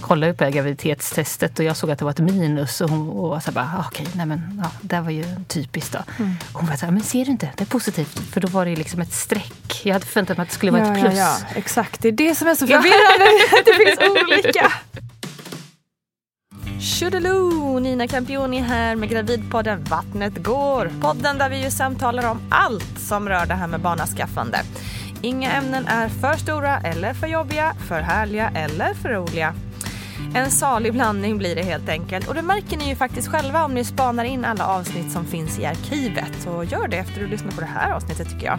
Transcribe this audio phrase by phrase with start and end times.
[0.00, 3.52] Kollade på graviditetstestet och jag såg att det var ett minus och hon var så
[3.52, 5.98] bara, ah, okej, nej men ja, det var ju typiskt då.
[6.18, 6.34] Mm.
[6.52, 8.18] Hon var så här, men ser du inte, det är positivt.
[8.18, 9.80] För då var det liksom ett streck.
[9.84, 11.18] Jag hade förväntat mig att det skulle vara ja, ett plus.
[11.18, 12.02] Ja, ja, exakt.
[12.02, 13.26] Det är det som är så förvirrande.
[13.64, 14.72] det finns olika.
[16.80, 17.78] Tjodeloo!
[17.78, 20.90] Nina Campioni här med Gravidpodden Vattnet går.
[21.00, 24.58] Podden där vi ju samtalar om allt som rör det här med barnaskaffande.
[25.22, 29.54] Inga ämnen är för stora eller för jobbiga, för härliga eller för roliga.
[30.34, 33.74] En salig blandning blir det helt enkelt och det märker ni ju faktiskt själva om
[33.74, 36.32] ni spanar in alla avsnitt som finns i arkivet.
[36.38, 38.58] Så gör det efter att du lyssnat på det här avsnittet tycker jag.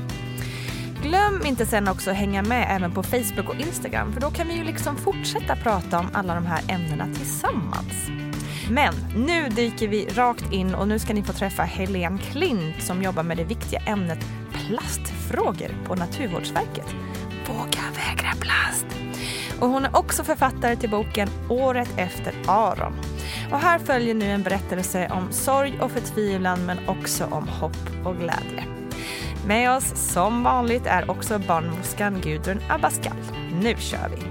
[1.03, 4.47] Glöm inte sen också att hänga med även på Facebook och Instagram för då kan
[4.47, 8.09] vi ju liksom fortsätta prata om alla de här ämnena tillsammans.
[8.69, 13.03] Men nu dyker vi rakt in och nu ska ni få träffa Helene Klint som
[13.03, 14.19] jobbar med det viktiga ämnet
[14.53, 16.95] plastfrågor på Naturvårdsverket.
[17.47, 18.85] Våga vägra plast!
[19.61, 22.93] Och hon är också författare till boken Året efter Aron.
[23.51, 28.15] Och här följer nu en berättelse om sorg och förtvivlan men också om hopp och
[28.15, 28.65] glädje.
[29.47, 33.17] Med oss som vanligt är också barnmorskan Gudrun Abascal.
[33.61, 34.30] Nu kör vi!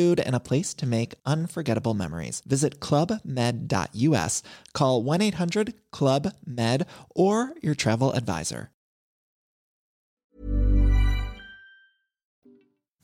[0.19, 2.41] and a place to make unforgettable memories.
[2.45, 6.85] Visit clubmed.us, call 1 800 Club Med,
[7.15, 8.69] or your travel advisor.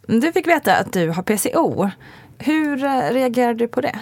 [0.07, 1.89] Du fick veta att du har PCO.
[2.39, 3.99] Hur eh, reagerar du på det?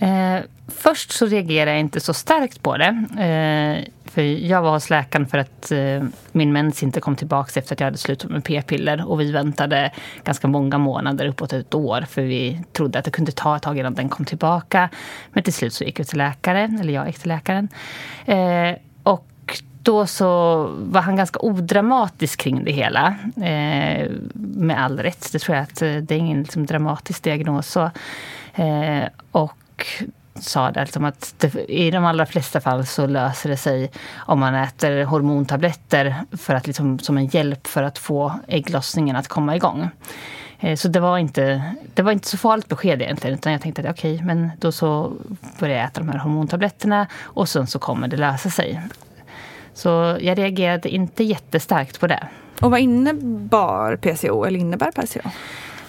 [0.00, 3.04] Eh, först så reagerade jag inte så starkt på det.
[3.18, 6.02] Eh, för jag var hos läkaren för att eh,
[6.32, 9.08] min mens inte kom tillbaka efter att jag hade slutat med p-piller.
[9.08, 9.90] Och vi väntade
[10.24, 12.02] ganska många månader, uppåt ett år.
[12.08, 14.88] För vi trodde att det kunde ta ett tag innan den kom tillbaka.
[15.32, 17.68] Men till slut så gick vi till läkaren, eller jag gick till läkaren.
[18.26, 23.14] Eh, och då så var han ganska odramatisk kring det hela.
[23.36, 25.32] Eh, med all rätt.
[25.32, 27.68] Det tror jag att eh, det är ingen liksom, dramatisk diagnos.
[27.68, 27.90] Så,
[28.54, 29.86] eh, och
[30.40, 34.40] sa det, liksom att det, i de allra flesta fall så löser det sig om
[34.40, 39.56] man äter hormontabletter för att, liksom, som en hjälp för att få ägglossningen att komma
[39.56, 39.90] igång.
[40.60, 41.62] Eh, så det var, inte,
[41.94, 43.38] det var inte så farligt besked egentligen.
[43.38, 45.12] Utan jag tänkte att okej, okay, men då så
[45.58, 48.80] börjar jag äta de här hormontabletterna och sen så kommer det lösa sig.
[49.74, 52.28] Så jag reagerade inte jättestarkt på det.
[52.60, 55.30] Och vad innebar PCO, eller innebär PCO?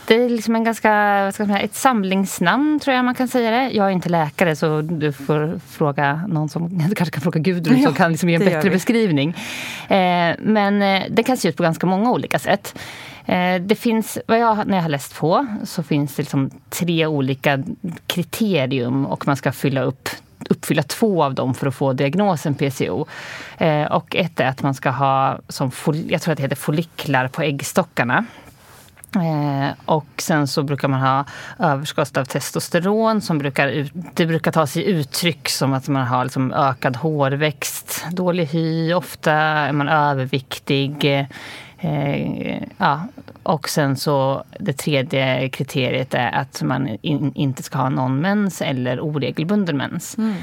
[0.10, 3.28] Det är liksom en ganska, vad ska man säga, ett samlingsnamn tror jag man kan
[3.28, 3.70] säga det.
[3.70, 7.84] Jag är inte läkare så du får fråga någon som, du kanske kan fråga Gudrun
[7.84, 9.30] som kan liksom ge en bättre beskrivning.
[9.88, 12.80] Eh, men eh, det kan se ut på ganska många olika sätt.
[13.26, 17.06] Eh, det finns, vad jag, när jag har läst på så finns det liksom tre
[17.06, 17.64] olika
[18.08, 20.10] kriterium och man ska fylla upp
[20.50, 23.06] uppfylla två av dem för att få diagnosen PCO.
[23.58, 25.72] Eh, och ett är att man ska ha, som
[26.08, 28.26] jag tror att det heter folliklar på äggstockarna.
[29.16, 31.26] Eh, och sen så brukar man ha
[31.60, 36.54] överskott av testosteron som brukar, det brukar ta sig uttryck som att man har liksom
[36.54, 41.06] ökad hårväxt, dålig hy, ofta är man överviktig.
[41.78, 43.08] Eh, ja.
[43.44, 48.62] Och sen så det tredje kriteriet är att man in, inte ska ha någon mens
[48.62, 50.18] eller oregelbunden mens.
[50.18, 50.36] Mm.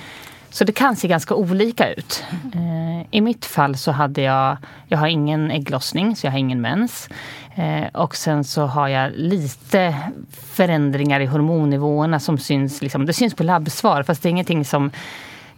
[0.56, 2.25] Så det kan se ganska olika ut.
[2.55, 4.56] Eh, I mitt fall så hade jag,
[4.88, 7.08] jag har ingen ägglossning så jag har ingen mens.
[7.55, 9.94] Eh, och sen så har jag lite
[10.31, 14.91] förändringar i hormonnivåerna som syns, liksom, det syns på labbsvar fast det är ingenting som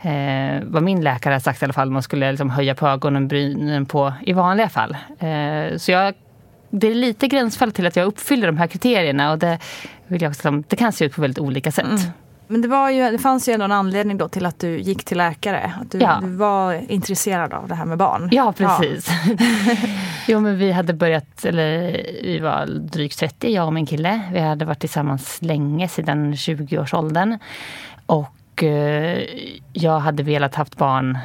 [0.00, 3.86] eh, vad min läkare har sagt i alla fall, man skulle liksom höja på ögonbrynen
[3.86, 4.96] på i vanliga fall.
[5.18, 6.14] Eh, så jag,
[6.70, 9.58] det är lite gränsfall till att jag uppfyller de här kriterierna och det,
[10.06, 11.86] vill jag också, det kan se ut på väldigt olika sätt.
[11.86, 12.12] Mm.
[12.48, 15.04] Men det, var ju, det fanns ju ändå en anledning då till att du gick
[15.04, 15.72] till läkare.
[15.80, 16.18] Att du, ja.
[16.22, 18.28] du var intresserad av det här med barn.
[18.32, 19.10] Ja, precis.
[19.26, 19.34] Ja.
[20.28, 21.92] jo, men vi hade börjat, eller
[22.22, 24.20] vi var drygt 30, jag och min kille.
[24.32, 27.38] Vi hade varit tillsammans länge, sedan 20-årsåldern.
[28.06, 29.22] Och Eh,
[29.72, 31.18] jag hade velat haft barn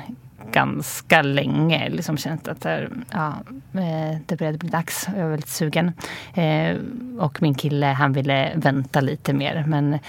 [0.51, 1.89] ganska länge.
[1.89, 3.33] Liksom känt att det, ja,
[3.73, 5.07] eh, det började bli dags.
[5.15, 5.91] Jag var väldigt sugen.
[6.33, 6.77] Eh,
[7.19, 9.63] och min kille han ville vänta lite mer.
[9.67, 9.99] Men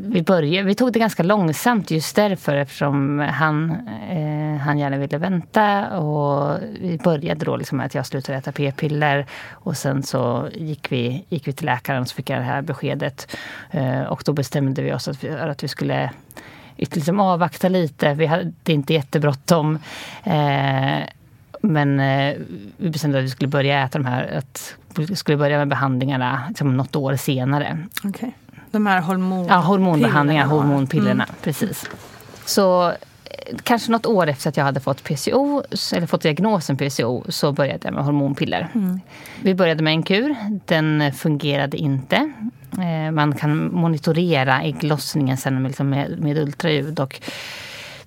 [0.00, 3.70] vi, började, vi tog det ganska långsamt just därför eftersom han,
[4.10, 5.98] eh, han gärna ville vänta.
[5.98, 10.92] Och vi började då liksom med att jag slutade äta p-piller och sen så gick
[10.92, 13.36] vi, gick vi till läkaren och så fick jag det här beskedet.
[13.70, 16.10] Eh, och då bestämde vi oss att vi, att vi skulle
[16.76, 18.14] liksom avvakta lite.
[18.14, 19.78] Vi hade inte jättebråttom.
[20.24, 20.98] Eh,
[21.60, 22.36] men eh,
[22.76, 26.44] vi bestämde att vi skulle börja äta de här, att vi skulle börja med behandlingarna
[26.48, 27.78] liksom något år senare.
[28.04, 28.30] Okay.
[28.78, 29.46] De här hormon...
[29.46, 31.24] Ja, hormonbehandlingar, hormonpillerna.
[31.24, 31.36] Mm.
[31.42, 31.84] Precis.
[32.44, 32.94] Så eh,
[33.62, 35.62] kanske något år efter att jag hade fått PCO,
[35.94, 38.68] eller fått diagnosen PCO, så började jag med hormonpiller.
[38.74, 39.00] Mm.
[39.42, 40.36] Vi började med en kur.
[40.64, 42.32] Den fungerade inte.
[42.72, 47.00] Eh, man kan monitorera ägglossningen sen med, liksom med, med ultraljud.
[47.00, 47.20] Och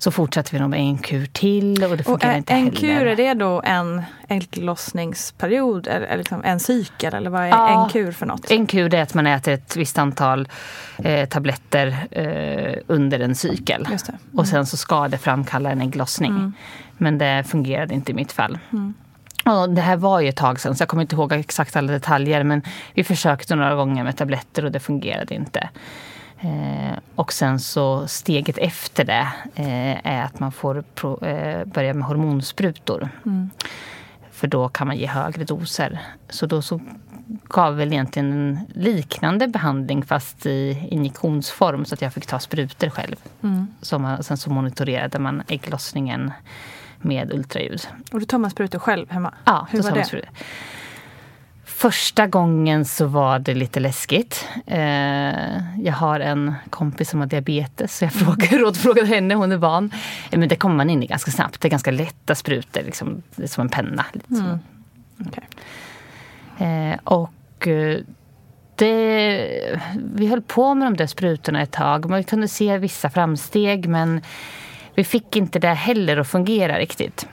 [0.03, 2.77] så fortsatte vi med en kur till och det funkar inte en heller.
[2.79, 7.13] kur, är det då en ägglossningsperiod eller liksom en cykel?
[7.13, 8.51] Eller vad är ja, en kur för något?
[8.51, 10.49] En kur är att man äter ett visst antal
[10.97, 13.85] eh, tabletter eh, under en cykel.
[13.85, 13.99] Mm.
[14.35, 16.31] Och sen så ska det framkalla en ägglossning.
[16.31, 16.53] Mm.
[16.97, 18.59] Men det fungerade inte i mitt fall.
[18.73, 18.93] Mm.
[19.45, 21.91] Och det här var ju ett tag sedan så jag kommer inte ihåg exakt alla
[21.91, 22.61] detaljer men
[22.93, 25.69] vi försökte några gånger med tabletter och det fungerade inte.
[26.41, 31.93] Eh, och sen så steget efter det eh, är att man får pro, eh, börja
[31.93, 33.09] med hormonsprutor.
[33.25, 33.49] Mm.
[34.31, 35.99] För då kan man ge högre doser.
[36.29, 36.79] Så då så
[37.43, 42.89] gav väl egentligen en liknande behandling fast i injektionsform så att jag fick ta sprutor
[42.89, 43.15] själv.
[43.43, 43.67] Mm.
[43.81, 46.31] Så man, sen så monitorerade man ägglossningen
[46.97, 47.87] med ultraljud.
[48.11, 49.33] Och då tar man sprutor själv hemma?
[49.45, 50.05] Ja, Hur var det?
[50.05, 50.29] Sprutor.
[51.81, 54.47] Första gången så var det lite läskigt.
[54.65, 54.79] Eh,
[55.79, 59.91] jag har en kompis som har diabetes så jag frågade, rådfrågade henne, hon är van.
[60.31, 61.61] Eh, men det kommer man in i ganska snabbt.
[61.61, 64.05] Det är ganska lätta sprutor, liksom, som en penna.
[64.31, 64.59] Mm.
[65.19, 65.43] Okay.
[66.67, 67.67] Eh, och
[68.75, 69.79] det,
[70.13, 72.09] vi höll på med de där sprutorna ett tag.
[72.09, 74.21] Man kunde se vissa framsteg men
[74.95, 77.27] vi fick inte det heller att fungera riktigt.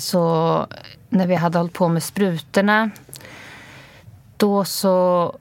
[0.00, 0.66] Så
[1.08, 2.90] när vi hade hållit på med sprutorna
[4.44, 5.36] då så...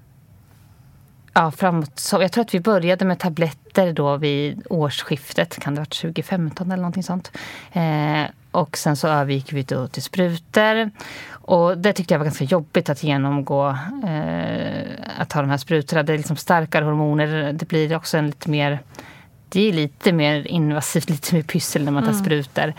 [1.33, 5.59] Ja, framåt, så jag tror att vi började med tabletter då vid årsskiftet.
[5.59, 7.31] Kan det ha varit 2015 eller någonting sånt.
[7.71, 10.91] Eh, och sen så övergick vi då till sprutor.
[11.31, 13.69] Och det tyckte jag var ganska jobbigt att genomgå.
[14.07, 14.83] Eh,
[15.17, 16.03] att ta de här sprutorna.
[16.03, 17.53] Det är liksom starkare hormoner.
[17.53, 18.79] Det blir också en lite mer...
[19.49, 22.23] Det är lite mer invasivt, lite mer pyssel när man tar mm.
[22.23, 22.73] sprutor.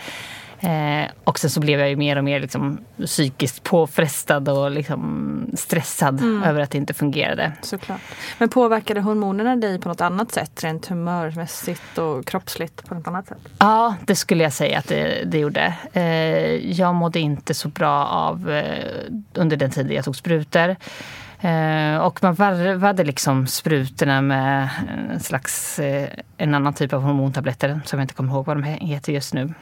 [0.59, 5.51] Eh, och sen så blev jag ju mer och mer liksom, psykiskt påfrestad och liksom,
[5.53, 6.43] stressad mm.
[6.43, 7.51] över att det inte fungerade.
[7.61, 8.01] Såklart.
[8.37, 10.63] Men påverkade hormonerna dig på något annat sätt?
[10.63, 13.37] Rent humörmässigt och kroppsligt på något annat sätt?
[13.59, 15.73] Ja, det skulle jag säga att det, det gjorde.
[15.93, 20.75] Eh, jag mådde inte så bra av eh, under den tiden jag tog sprutor.
[21.41, 24.69] Eh, och man varvade liksom sprutorna med
[25.13, 28.63] en slags, eh, en annan typ av hormontabletter som jag inte kommer ihåg vad de
[28.63, 29.53] heter just nu.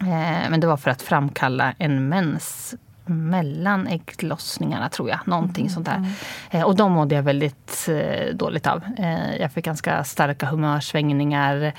[0.00, 2.74] Eh, men det var för att framkalla en mens
[3.10, 5.18] mellan ägglossningarna, tror jag.
[5.24, 5.74] Någonting mm.
[5.74, 6.12] sånt där.
[6.50, 6.66] Mm.
[6.66, 8.82] och de mådde jag väldigt eh, dåligt av.
[8.98, 11.56] Eh, jag fick ganska starka humörsvängningar.
[11.56, 11.72] Jag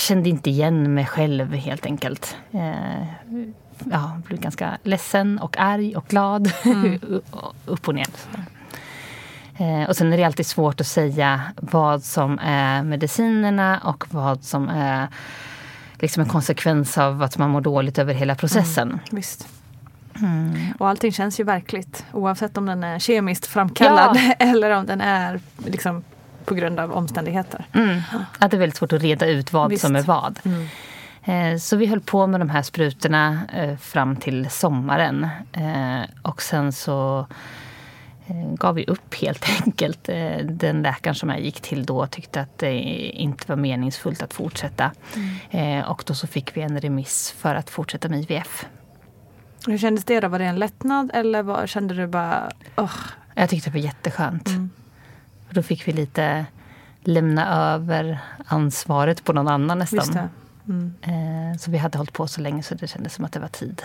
[0.00, 2.36] kände inte igen mig själv, helt enkelt.
[2.50, 3.04] Eh,
[3.90, 6.52] ja, blev ganska ledsen och arg och glad.
[6.64, 7.00] Mm.
[7.66, 8.06] Upp och ner.
[9.56, 14.44] Eh, och sen är det alltid svårt att säga vad som är medicinerna och vad
[14.44, 15.08] som är
[16.02, 18.88] liksom en konsekvens av att man mår dåligt över hela processen.
[18.88, 19.48] Mm, visst.
[20.20, 20.56] Mm.
[20.78, 24.32] Och allting känns ju verkligt oavsett om den är kemiskt framkallad ja.
[24.38, 26.04] eller om den är liksom
[26.44, 27.66] på grund av omständigheter.
[27.72, 28.00] Mm.
[28.38, 29.82] Att det är väldigt svårt att reda ut vad Visst.
[29.82, 30.40] som är vad.
[30.44, 30.66] Mm.
[31.24, 35.28] Eh, så vi höll på med de här sprutorna eh, fram till sommaren.
[36.22, 37.26] Och sen så Eh,
[38.54, 40.08] gav vi upp helt enkelt.
[40.08, 42.74] Eh, den läkaren som jag gick till då tyckte att det
[43.10, 44.92] inte var meningsfullt att fortsätta.
[45.50, 45.84] Mm.
[45.84, 48.66] Och då så fick vi en remiss för att fortsätta med IVF.
[49.66, 50.28] Hur kändes det då?
[50.28, 52.50] Var det en lättnad eller var, kände du bara...
[52.76, 52.96] Oh.
[53.34, 54.48] Jag tyckte det var jätteskönt.
[54.48, 54.70] Mm.
[55.50, 56.46] Då fick vi lite
[57.00, 60.28] lämna över ansvaret på någon annan nästan.
[60.68, 61.58] Mm.
[61.58, 63.82] Så vi hade hållit på så länge så det kändes som att det var tid.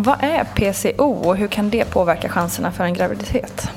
[0.00, 3.68] Vad är PCO och hur kan det påverka chanserna för en graviditet?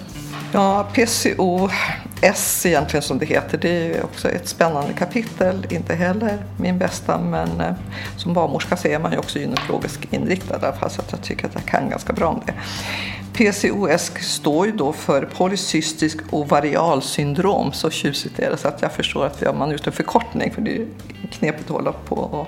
[0.51, 5.67] Ja, PCOS egentligen som det heter, det är också ett spännande kapitel.
[5.69, 7.73] Inte heller min bästa, men eh,
[8.17, 11.21] som barnmorska så är man ju också gynekologiskt inriktad i alla fall, så att jag
[11.21, 12.53] tycker att jag kan ganska bra om det.
[13.33, 19.25] PCOS står ju då för polycystisk ovarialsyndrom, så tjusigt är det så att jag förstår
[19.25, 20.87] att man har gjort en förkortning för det är
[21.31, 22.47] knepigt att hålla på och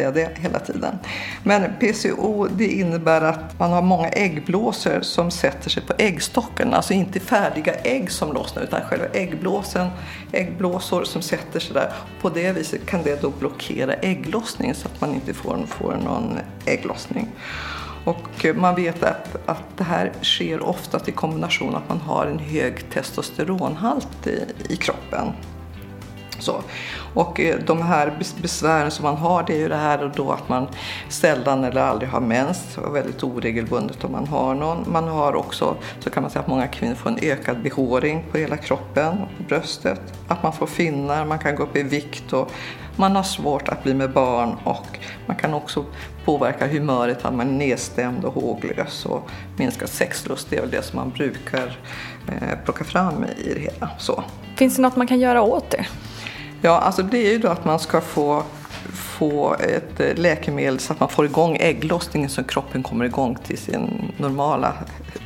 [0.00, 0.98] säga det hela tiden.
[1.42, 6.74] Men PCO det innebär att man har många äggblåsor som sätter sig på äggstocken.
[6.74, 9.88] Alltså inte färdiga ägg som lossnar utan själva äggblåsen,
[10.32, 11.92] äggblåsor som sätter sig där.
[12.20, 16.38] På det viset kan det då blockera ägglossningen så att man inte får, får någon
[16.66, 17.28] ägglossning.
[18.04, 22.38] Och man vet att, att det här sker ofta i kombination att man har en
[22.38, 25.32] hög testosteronhalt i, i kroppen.
[26.40, 26.62] Så.
[27.14, 30.32] Och eh, de här besvären som man har det är ju det här och då
[30.32, 30.66] att man
[31.08, 34.92] sällan eller aldrig har mens och väldigt oregelbundet om man har någon.
[34.92, 38.38] Man har också, så kan man säga att många kvinnor får en ökad behåring på
[38.38, 40.00] hela kroppen och på bröstet.
[40.28, 42.50] Att man får finnar, man kan gå upp i vikt och
[42.96, 45.84] man har svårt att bli med barn och man kan också
[46.24, 50.46] påverka humöret att man är nedstämd och håglös och minskad sexlust.
[50.50, 51.78] Det är väl det som man brukar
[52.28, 53.90] eh, plocka fram i det hela.
[53.98, 54.24] Så.
[54.56, 55.86] Finns det något man kan göra åt det?
[56.62, 58.42] Ja, alltså det är ju då att man ska få,
[58.92, 63.58] få ett eh, läkemedel så att man får igång ägglossningen så kroppen kommer igång till
[63.58, 64.74] sin normala,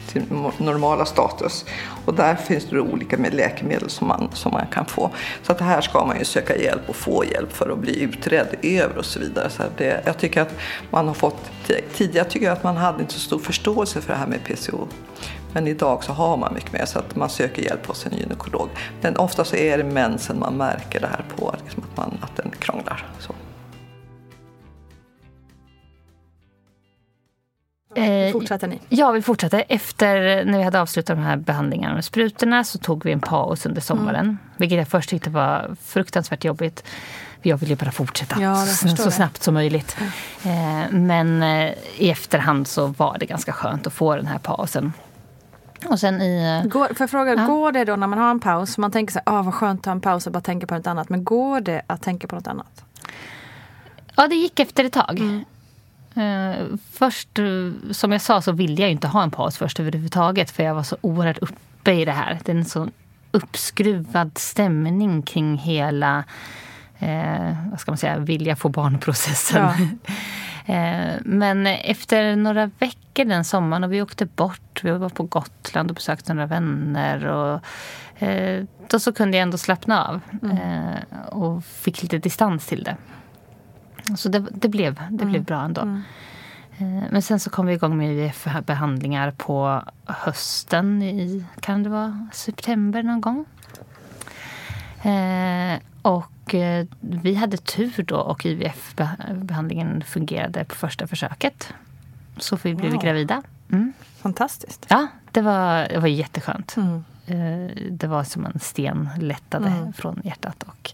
[0.08, 0.22] till
[0.58, 1.64] normala status.
[2.04, 5.10] Och där finns det olika med läkemedel som man, som man kan få.
[5.42, 8.54] Så att här ska man ju söka hjälp och få hjälp för att bli utredd
[8.62, 9.50] över och så vidare.
[9.50, 10.54] Så det, jag tycker att
[10.90, 11.50] man har fått,
[11.94, 14.88] tidigare tycker jag att man hade inte så stor förståelse för det här med PCO.
[15.54, 18.68] Men idag så har man mycket mer så att man söker hjälp hos en gynekolog.
[19.00, 22.36] Men ofta så är det mensen man märker det här på, liksom att, man, att
[22.36, 23.06] den krånglar.
[23.18, 23.34] Så.
[28.00, 28.80] Eh, fortsatte ni?
[28.88, 29.60] Ja, vi fortsatte.
[29.60, 33.66] Efter när vi hade avslutat de här behandlingarna med sprutorna så tog vi en paus
[33.66, 34.24] under sommaren.
[34.24, 34.38] Mm.
[34.56, 36.84] Vilket jag först tyckte var fruktansvärt jobbigt.
[37.42, 39.96] Jag ville ju bara fortsätta ja, så, så snabbt som möjligt.
[40.44, 41.06] Mm.
[41.06, 44.92] men eh, i efterhand så var det ganska skönt att få den här pausen.
[45.88, 46.62] Och sen i...
[46.66, 47.46] Går, för fråga, ja.
[47.46, 49.80] går det då när man har en paus, man tänker så här, ah, vad skönt
[49.80, 51.08] att ha en paus och bara tänka på något annat.
[51.08, 52.84] Men går det att tänka på något annat?
[54.16, 55.18] Ja, det gick efter ett tag.
[55.18, 55.44] Mm.
[56.16, 60.50] Uh, först, uh, som jag sa, så ville jag inte ha en paus först överhuvudtaget.
[60.50, 62.38] För jag var så oerhört uppe i det här.
[62.44, 62.88] Det är en så
[63.30, 66.24] uppskruvad stämning kring hela,
[67.02, 69.62] uh, vad ska man säga, vilja få barnprocessen.
[69.62, 69.74] Ja.
[70.66, 75.90] Eh, men efter några veckor den sommaren och vi åkte bort, vi var på Gotland
[75.90, 77.26] och besökte några vänner.
[77.26, 77.60] Och,
[78.22, 80.56] eh, då så kunde jag ändå slappna av mm.
[80.58, 82.96] Eh, och fick lite distans till det.
[84.16, 85.30] Så det, det blev, det mm.
[85.30, 85.80] blev bra ändå.
[85.80, 86.02] Mm.
[87.10, 93.02] Men sen så kom vi igång med IVF-behandlingar på hösten i, kan det vara september
[93.02, 93.44] någon gång?
[96.02, 101.74] och och eh, vi hade tur då och IVF-behandlingen fungerade på första försöket.
[102.36, 103.02] Så vi blev wow.
[103.02, 103.42] gravida.
[103.72, 103.92] Mm.
[104.22, 104.86] Fantastiskt.
[104.88, 106.76] Ja, det var, det var jätteskönt.
[106.76, 107.04] Mm.
[107.26, 109.92] Eh, det var som en sten lättade mm.
[109.92, 110.62] från hjärtat.
[110.62, 110.92] Och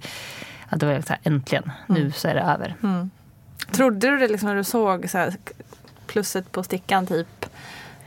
[0.70, 2.12] ja, det var så här, äntligen, nu mm.
[2.12, 2.74] så är det över.
[2.82, 3.10] Mm.
[3.72, 5.34] Trodde du det liksom när du såg så här,
[6.06, 7.46] plusset på stickan typ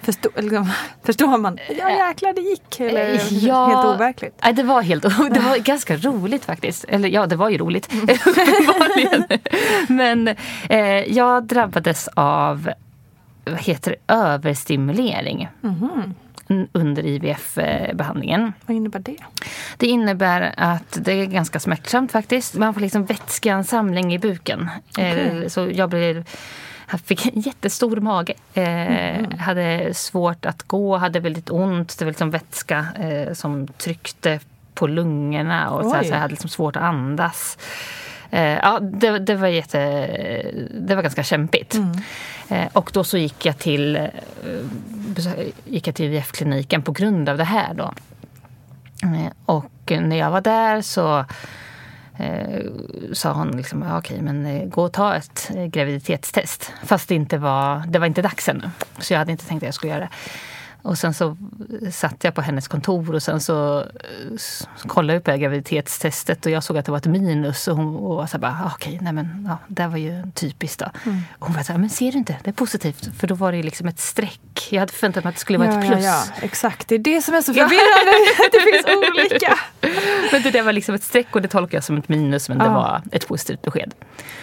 [0.03, 0.71] Förstå, liksom,
[1.03, 1.59] förstår man?
[1.79, 2.79] Ja jäklar det gick.
[2.79, 3.67] Eller Eh, Ja.
[3.67, 4.39] helt overkligt.
[4.43, 6.85] Nej, det var helt Det var ganska roligt faktiskt.
[6.87, 7.93] Eller ja, det var ju roligt.
[7.93, 9.23] uppenbarligen.
[9.87, 10.27] Men
[10.69, 12.69] eh, jag drabbades av
[13.45, 15.47] vad heter det, överstimulering
[16.49, 18.53] n- under IVF-behandlingen.
[18.65, 19.17] Vad innebär det?
[19.77, 22.55] Det innebär att det är ganska smärtsamt faktiskt.
[22.55, 24.69] Man får liksom vätskeansamling i buken.
[24.99, 26.25] Eh, så jag blev...
[26.91, 28.33] Jag fick en jättestor mage.
[28.53, 31.99] Eh, Hade svårt att gå, hade väldigt ont.
[31.99, 34.39] Det var liksom vätska eh, som tryckte
[34.73, 37.57] på lungorna och så, här, så jag hade liksom svårt att andas.
[38.33, 39.79] Eh, ja, det, det, var jätte,
[40.79, 41.75] det var ganska kämpigt.
[42.49, 44.01] Eh, och då så gick jag till, eh,
[45.15, 47.73] besö- gick jag till IVF-kliniken på grund av det här.
[47.73, 47.93] Då.
[49.45, 51.25] Och när jag var där så
[52.17, 52.59] eh,
[53.13, 56.73] sa hon liksom, ja, okej, men eh, gå och ta ett graviditetstest.
[56.83, 58.69] Fast det inte var, det var inte dags ännu.
[58.99, 60.09] Så jag hade inte tänkt att jag skulle göra det.
[60.85, 61.37] Och sen så
[61.91, 66.63] satt jag på hennes kontor och sen så eh, kollade jag på graviditetstestet och jag
[66.63, 67.67] såg att det var ett minus.
[67.67, 70.79] Och hon och var så bara, "Ah, okej, nej men ja, det var ju typiskt
[70.79, 70.85] då.
[71.39, 72.35] Och hon var så här, men ser du inte?
[72.43, 73.09] Det är positivt.
[73.19, 74.67] För då var det liksom ett streck.
[74.69, 76.05] Jag hade förväntat mig att det skulle vara ett plus.
[76.05, 76.87] Ja, ja, exakt.
[76.87, 78.17] Det är det som är så förvirrande.
[78.51, 79.59] det finns olika.
[80.31, 82.57] Men det där var liksom ett streck och det tolkar jag som ett minus men
[82.57, 82.73] det Ja.
[82.73, 83.93] var ett positivt besked.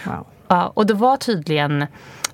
[0.04, 0.26] Wow.
[0.48, 1.86] Ja, och det var tydligen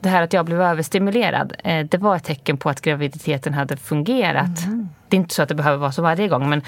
[0.06, 1.52] det här att jag blev överstimulerad.
[1.64, 4.66] Eh, det var ett tecken på att graviditeten hade fungerat.
[4.66, 4.88] Mm.
[5.08, 6.62] Det är inte så att det behöver vara så varje gång men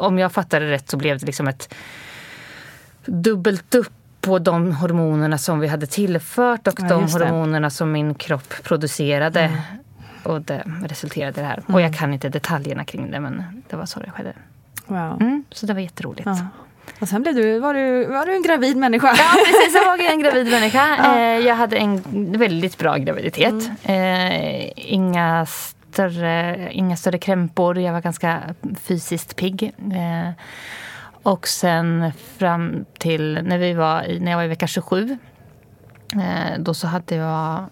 [0.00, 1.74] om jag fattade rätt så blev det liksom ett
[3.06, 6.94] dubbelt upp på de hormonerna som vi hade tillfört och Ja, de.
[6.94, 7.10] Mm.
[7.12, 9.50] hormonerna som min kropp producerade.
[10.22, 11.62] Och det resulterade i det här.
[11.66, 14.32] Och jag kan inte detaljerna kring det men det var så det skedde.
[14.86, 15.20] Wow.
[15.20, 16.26] Mm, så det var jätteroligt.
[16.26, 16.38] Ja.
[17.00, 19.14] Och sen blev du, var, du, var du en gravid människa.
[19.18, 19.74] Ja, precis.
[19.74, 20.96] Jag var en gravid människa.
[21.16, 22.02] Eh, Jag hade en
[22.38, 23.70] väldigt bra graviditet.
[23.82, 27.78] Eh, Inga, större, inga större krämpor.
[27.78, 28.40] Jag var ganska
[28.82, 29.62] fysiskt pigg.
[29.78, 30.30] Eh,
[31.22, 35.18] Och sen fram till när, vi var, när jag var i vecka 27
[36.14, 37.64] eh, då så hade jag,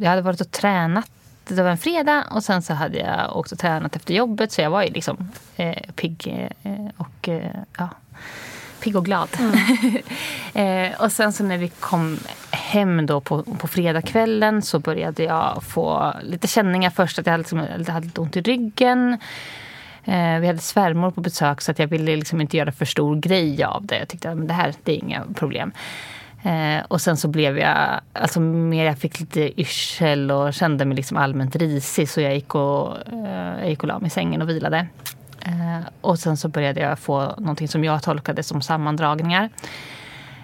[0.00, 1.10] jag hade varit och tränat.
[1.54, 4.52] Det var en fredag och sen så hade jag och tränat efter jobbet.
[4.52, 7.88] Så jag var ju liksom eh, pigg eh, och eh, ja,
[8.80, 9.28] pigg och glad.
[10.54, 12.18] eh, och sen så när vi kom
[12.50, 17.18] hem då på, på fredagskvällen så började jag få lite känningar först.
[17.18, 17.58] Att jag hade, liksom,
[17.88, 19.18] hade lite ont i ryggen.
[20.04, 23.16] Eh, vi hade svärmor på besök så att jag ville liksom inte göra för stor
[23.16, 23.98] grej av det.
[23.98, 25.72] Jag tyckte att det här det är inga problem.
[26.42, 30.96] Eh, och sen så blev jag, alltså mer jag fick lite yrsel och kände mig
[30.96, 34.42] liksom allmänt risig så jag gick och, eh, jag gick och la mig i sängen
[34.42, 34.86] och vilade.
[35.40, 39.50] Eh, och sen så började jag få någonting som jag tolkade som sammandragningar.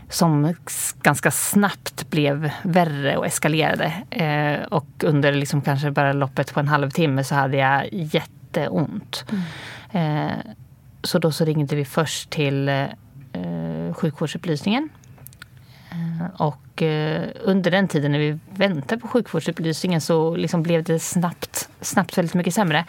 [0.08, 0.54] Som
[1.02, 3.92] ganska snabbt blev värre och eskalerade.
[4.10, 9.24] Eh, och under liksom kanske bara loppet på en halvtimme så hade jag jätteont.
[9.92, 10.30] Eh,
[11.02, 14.88] så då så ringde vi först till eh, sjukvårdsupplysningen.
[15.96, 20.98] Eh, Och eh, under den tiden när vi väntade på sjukvårdsupplysningen så liksom blev det
[20.98, 22.84] snabbt, snabbt väldigt mycket sämre.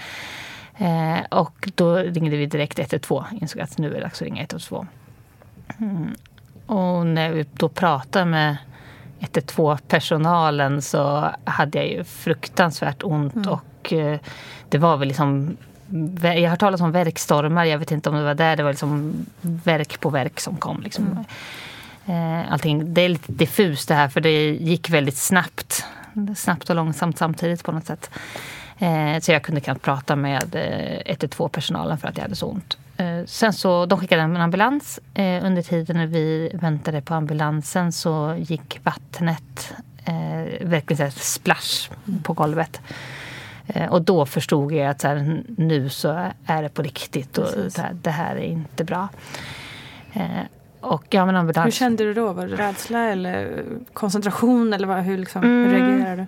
[0.78, 4.42] Eh, och då ringde vi direkt 112 insåg att nu är det dags att ringa
[4.42, 4.88] 112.
[5.80, 6.16] Mm.
[6.66, 8.58] Och när vi då pratade med
[9.20, 14.20] 112-personalen så hade jag ju fruktansvärt ont och eh,
[14.70, 15.58] det var väl liksom
[16.22, 18.72] jag har hört talas om verkstormar, jag vet inte om det var där, det var
[18.72, 20.82] liksom verk på verk som kom.
[20.82, 21.06] Liksom.
[21.12, 21.34] Eh,
[22.50, 25.86] Allting, det är lite diffust det här för det gick väldigt snabbt.
[26.36, 28.10] Snabbt och långsamt samtidigt på något sätt.
[28.80, 32.78] Eh, Så jag kunde knappt prata med eh, 112-personalen för att jag hade så ont.
[32.98, 35.00] Eh, Sen så, de skickade en ambulans.
[35.14, 39.74] Eh, Under tiden när vi väntade på ambulansen så gick vattnet
[40.06, 41.90] eh, verkligen så här splash
[42.24, 42.82] på golvet.
[43.68, 47.48] Eh, Och då förstod jag att så här, nu så är det på riktigt och
[47.78, 49.08] här, det här är inte bra.
[50.88, 51.66] Och ja, men ambulans...
[51.66, 52.34] Hur kände du då?
[52.34, 54.74] Var det rädsla eller koncentration?
[54.74, 55.70] Eller vad, hur, liksom, Mm.
[55.72, 56.28] hur reagerade du?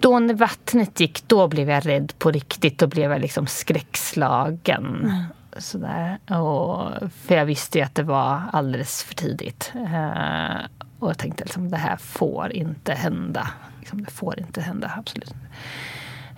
[0.00, 2.78] Då när vattnet gick, då blev jag rädd på riktigt.
[2.78, 5.12] Då blev jag liksom skräckslagen.
[5.56, 6.18] Sådär.
[6.40, 6.88] Och,
[7.24, 9.72] för jag visste ju att det var alldeles för tidigt.
[9.74, 10.56] Eh,
[10.98, 13.48] och jag tänkte liksom, det här får inte hända.
[13.80, 15.34] Liksom, det får inte hända, absolut.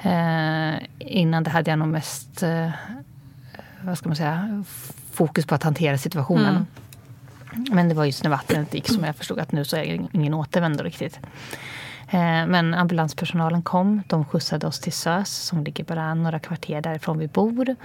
[0.03, 2.71] Eh, innan det hade jag nog mest, eh,
[3.83, 4.65] vad ska man säga,
[5.13, 6.67] fokus på att hantera situationen.
[7.71, 10.09] Men det var just när vattnet gick som jag förstod att nu så är det
[10.13, 11.21] ingen återvändo riktigt.
[12.09, 14.03] Eh, men ambulanspersonalen kom.
[14.07, 17.77] De skjutsade oss till SÖS som ligger bara några kvarter därifrån vi bor.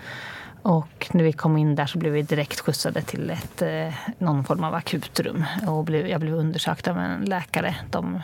[0.62, 4.43] Och när vi kom in där så blev vi direkt skjutsade till ett, eh, någon
[4.43, 5.45] form av akutrum.
[5.67, 7.75] Och jag blev undersökt av en läkare.
[7.89, 8.21] De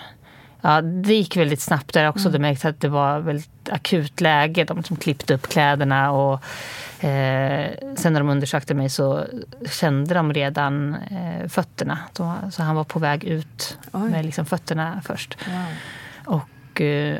[0.65, 2.27] Ja, det gick väldigt snabbt där också.
[2.27, 2.31] Mm.
[2.31, 4.63] Det märktes att det var väldigt akut läge.
[4.63, 6.33] De som klippte upp kläderna och
[7.03, 9.25] eh, sen när de undersökte mig så
[9.69, 11.99] kände de redan eh, fötterna.
[12.13, 14.09] Så, så, han var på väg ut Oj.
[14.09, 15.37] med liksom fötterna först.
[15.47, 16.39] Wow.
[16.39, 17.19] Och eh,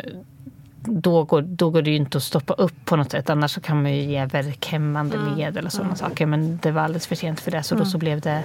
[0.86, 3.30] då går, då går det ju inte att stoppa upp på något sätt.
[3.30, 5.36] Annars så kan man ju ge värkhämmande mm.
[5.36, 5.98] medel och sådana mm.
[5.98, 6.26] saker.
[6.26, 7.64] Men det var alldeles för sent för det.
[7.64, 7.86] Så mm.
[7.86, 8.44] då så blev det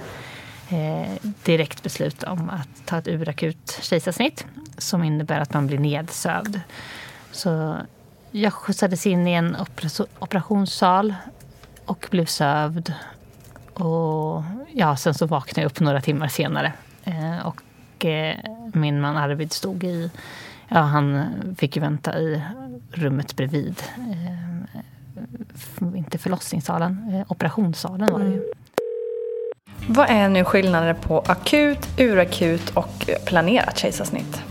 [0.71, 4.45] Eh, direkt beslut om att ta ett urakut kejsarsnitt
[4.77, 6.61] som innebär att man blir nedsövd.
[7.31, 7.77] Så
[8.31, 9.57] jag skjutsades in i en
[10.19, 11.15] operationssal
[11.85, 12.93] och blev sövd.
[13.73, 16.73] Och ja, sen så vaknade jag upp några timmar senare.
[17.03, 18.37] Eh, och eh,
[18.73, 20.11] min man Arvid stod i...
[20.67, 21.25] Ja, han
[21.57, 22.41] fick ju vänta i
[22.91, 23.83] rummet bredvid.
[25.95, 28.33] Inte förlossningssalen, operationssalen var det ju.
[28.33, 28.49] Mm.
[29.91, 34.41] Vad är nu skillnaden på akut, urakut och planerat kejsarsnitt?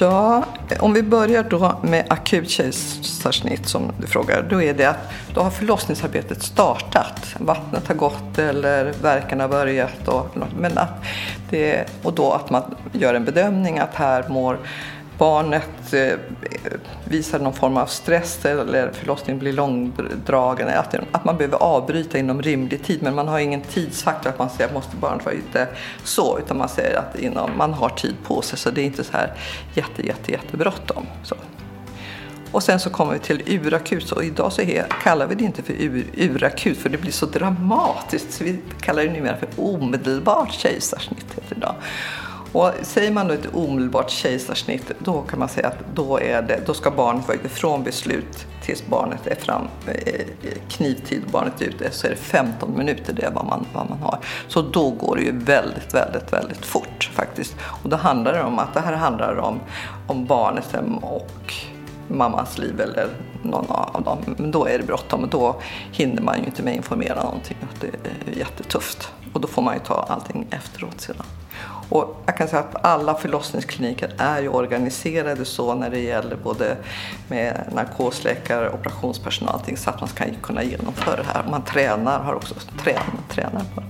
[0.00, 0.44] Ja,
[0.80, 4.46] om vi börjar då med akut kejsarsnitt som du frågar.
[4.50, 7.36] Då är det att då har förlossningsarbetet startat.
[7.38, 10.08] Vattnet har gått eller verkarna har börjat.
[10.08, 11.04] Och, men att
[11.50, 12.62] det, och då att man
[12.92, 14.58] gör en bedömning att här mår
[15.18, 16.18] barnet eh,
[17.04, 20.68] visar någon form av stress eller förlossningen blir långdragen,
[21.12, 23.02] att, man behöver avbryta inom rimlig tid.
[23.02, 25.68] Men man har ingen tidsfaktor att man säger att måste barnet vara ute
[26.04, 29.04] så, utan man säger att inom, man har tid på sig så det är inte
[29.04, 29.32] så här
[29.74, 31.06] jätte, jätte, jättebråttom.
[31.22, 31.36] Så.
[32.54, 34.08] Och sen så kommer vi till urakut.
[34.08, 37.26] Så idag så är, kallar vi det inte för ur, urakut för det blir så
[37.26, 41.38] dramatiskt så vi kallar det numera för omedelbart kejsarsnitt.
[41.56, 41.74] Idag.
[42.54, 46.60] Och säger man då ett omedelbart kejsarsnitt, då kan man säga att då, är det,
[46.66, 50.24] då ska barnet vara ute från beslut tills barnet är fram, eh,
[50.68, 53.90] knivtid och barnet är ute, så är det 15 minuter, det är vad man, vad
[53.90, 54.18] man har.
[54.48, 57.56] Så då går det ju väldigt, väldigt, väldigt fort faktiskt.
[57.82, 59.60] Och då handlar det om att det här handlar om,
[60.06, 61.54] om barnet och
[62.08, 63.08] mammas liv eller
[63.42, 64.18] någon av dem.
[64.36, 65.56] Men då är det bråttom och då
[65.92, 67.56] hinner man ju inte med att informera någonting.
[67.80, 69.12] Det är jättetufft.
[69.32, 71.26] Och då får man ju ta allting efteråt sedan.
[71.94, 76.76] Och jag kan säga att alla förlossningskliniker är ju organiserade så när det gäller både
[77.28, 81.44] med narkosläkare, operationspersonal allting, så att man ska kunna genomföra det här.
[81.50, 83.86] Man tränar, har också tränat, tränar på det.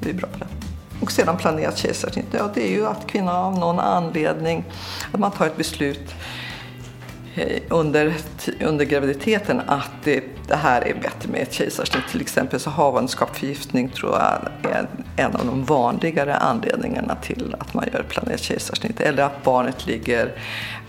[0.00, 0.46] Det är bra på det.
[1.00, 4.64] Och sedan planerat kejsarsnitt, ja det är ju att kvinnan av någon anledning,
[5.12, 6.14] att man tar ett beslut
[7.34, 8.14] Eh, under,
[8.60, 12.08] under graviditeten att det, det, här är bättre med ett kejsarsnitt.
[12.10, 17.88] Till exempel så havandeskapsförgiftning tror jag är en av de vanligare anledningarna till att man
[17.92, 19.00] gör planerat kejsarsnitt.
[19.00, 20.32] Eller att barnet ligger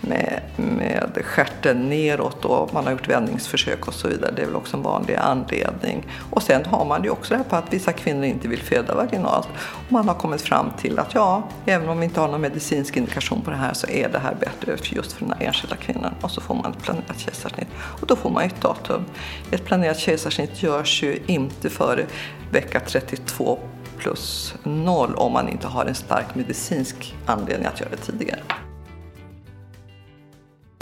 [0.00, 4.32] med, med stjärten neråt och man har gjort vändningsförsök och så vidare.
[4.36, 6.06] Det är väl också en vanlig anledning.
[6.30, 8.94] Och sen har man ju också det här på att vissa kvinnor inte vill föda
[8.94, 9.48] vaginalt.
[9.56, 12.96] Och man har kommit fram till att ja, även om vi inte har någon medicinsk
[12.96, 16.14] indikation på det här så är det här bättre just för den här enskilda kvinnan.
[16.20, 17.68] Och så får man ett planerat kejsarsnitt.
[18.00, 19.04] Och då får man ett datum.
[19.50, 22.06] Ett planerat kejsarsnitt görs ju inte före
[22.50, 23.58] vecka 32
[23.98, 28.40] plus 0 om man inte har en stark medicinsk anledning att göra det tidigare.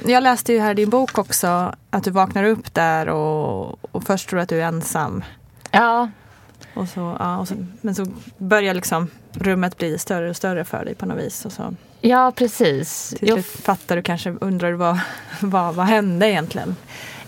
[0.04, 4.04] Jag läste ju här i din bok också att du vaknar upp där och, och
[4.04, 5.24] först tror att du är ensam.
[5.70, 6.10] Ja.
[6.80, 8.06] Och så, ja och så, men så
[8.38, 11.44] börjar liksom rummet bli större och större för dig på något vis.
[11.44, 11.74] Och så.
[12.00, 13.14] Ja, precis.
[13.18, 15.00] Till slut fattar du kanske, undrar vad,
[15.40, 16.76] vad, vad hände egentligen?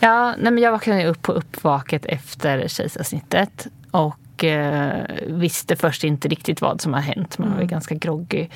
[0.00, 6.28] Ja, nej men jag vaknade upp på uppvaket efter kejsarsnittet och eh, visste först inte
[6.28, 7.38] riktigt vad som har hänt.
[7.38, 7.68] Man var mm.
[7.68, 8.48] ganska groggy.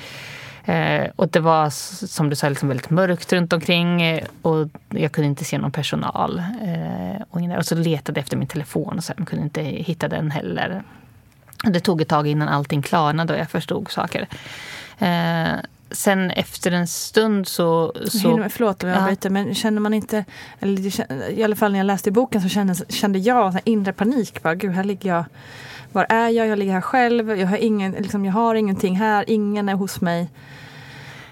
[0.67, 1.69] Eh, och det var
[2.07, 5.71] som du sa liksom väldigt mörkt runt omkring eh, och jag kunde inte se någon
[5.71, 6.39] personal.
[6.39, 10.07] Eh, och, och så letade jag efter min telefon och så, men kunde inte hitta
[10.07, 10.83] den heller.
[11.63, 14.27] Det tog ett tag innan allting klarnade och jag förstod saker.
[14.99, 15.59] Eh,
[15.91, 17.93] sen efter en stund så...
[18.07, 19.33] så Förlåt om jag avbryter, ja.
[19.33, 20.25] men känner man inte...
[20.59, 23.93] Eller, I alla fall när jag läste i boken så kände, kände jag så inre
[23.93, 24.43] panik.
[24.43, 25.25] Bara, Gud, här ligger jag.
[25.91, 26.47] Var är jag?
[26.47, 27.37] Jag ligger här själv.
[27.39, 29.25] Jag har, ingen, liksom, jag har ingenting här.
[29.27, 30.29] Ingen är hos mig.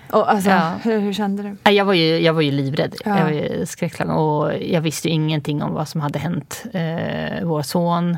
[0.10, 0.72] Och, alltså, ja.
[0.84, 1.72] hur, hur, kände du?
[1.72, 2.96] Jag var ju, jag var ju livrädd.
[3.06, 3.18] Ja.
[3.18, 4.14] Jag var ju skräckslagen.
[4.14, 8.18] Och jag visste ju ingenting om vad som hade hänt eh, vår son.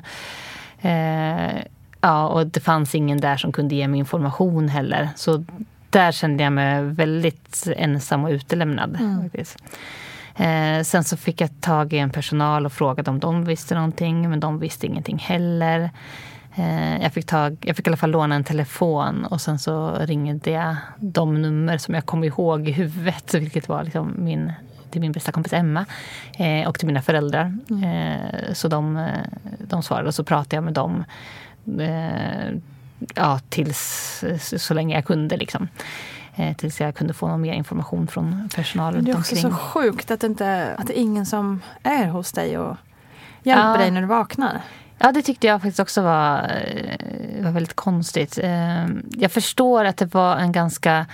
[0.82, 1.58] Eh,
[2.02, 5.10] ja, och det fanns ingen där som kunde ge mig information heller.
[5.16, 5.46] Så
[5.90, 8.98] där kände jag mig väldigt ensam och utelämnad.
[9.00, 9.30] Mm.
[10.36, 14.30] Eh, sen så fick jag tag i en personal och frågade om de visste någonting,
[14.30, 15.90] men de visste ingenting heller.
[16.58, 19.96] Eh, jag, fick tag, jag fick i alla fall låna en telefon och sen så
[20.00, 24.54] ringde jag de nummer som jag kom ihåg i huvudet, vilket var liksom min
[24.92, 25.86] till min bästa kompis Emma
[26.38, 27.58] eh, och till mina föräldrar.
[27.70, 27.84] Mm.
[27.84, 29.08] Eh, så de, eh,
[29.60, 31.04] de svarade och så pratade jag med dem
[31.80, 32.58] eh,
[33.16, 34.24] ja, tills
[34.58, 35.38] så länge jag kunde.
[35.38, 35.68] Liksom.
[36.36, 39.52] Eh, tills jag kunde få någon mer information från personal runt Det är också omkring.
[39.52, 42.78] så sjukt att det, inte, att det är ingen som är hos dig och
[43.44, 43.78] hjälper Ja.
[43.78, 44.62] dig när du vaknar.
[45.00, 48.40] Ja, det tyckte jag faktiskt också var, eh, var väldigt konstigt.
[48.44, 48.86] Eh,
[49.18, 51.06] Jag förstår att det var en ganska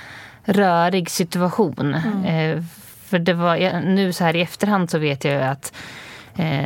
[0.43, 1.93] rörig situation.
[2.25, 2.63] Eh,
[3.05, 5.73] För det var, nu så här i efterhand så vet jag ju att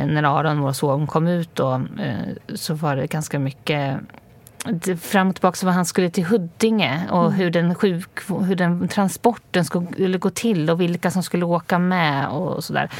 [0.06, 1.82] när Aron, vår son, kom ut då,
[2.54, 3.96] så var det ganska mycket
[5.00, 8.08] fram och tillbaka så vad han skulle till Huddinge och hur, den sjuk,
[8.46, 12.90] hur den transporten skulle gå till och vilka som skulle åka med och sådär.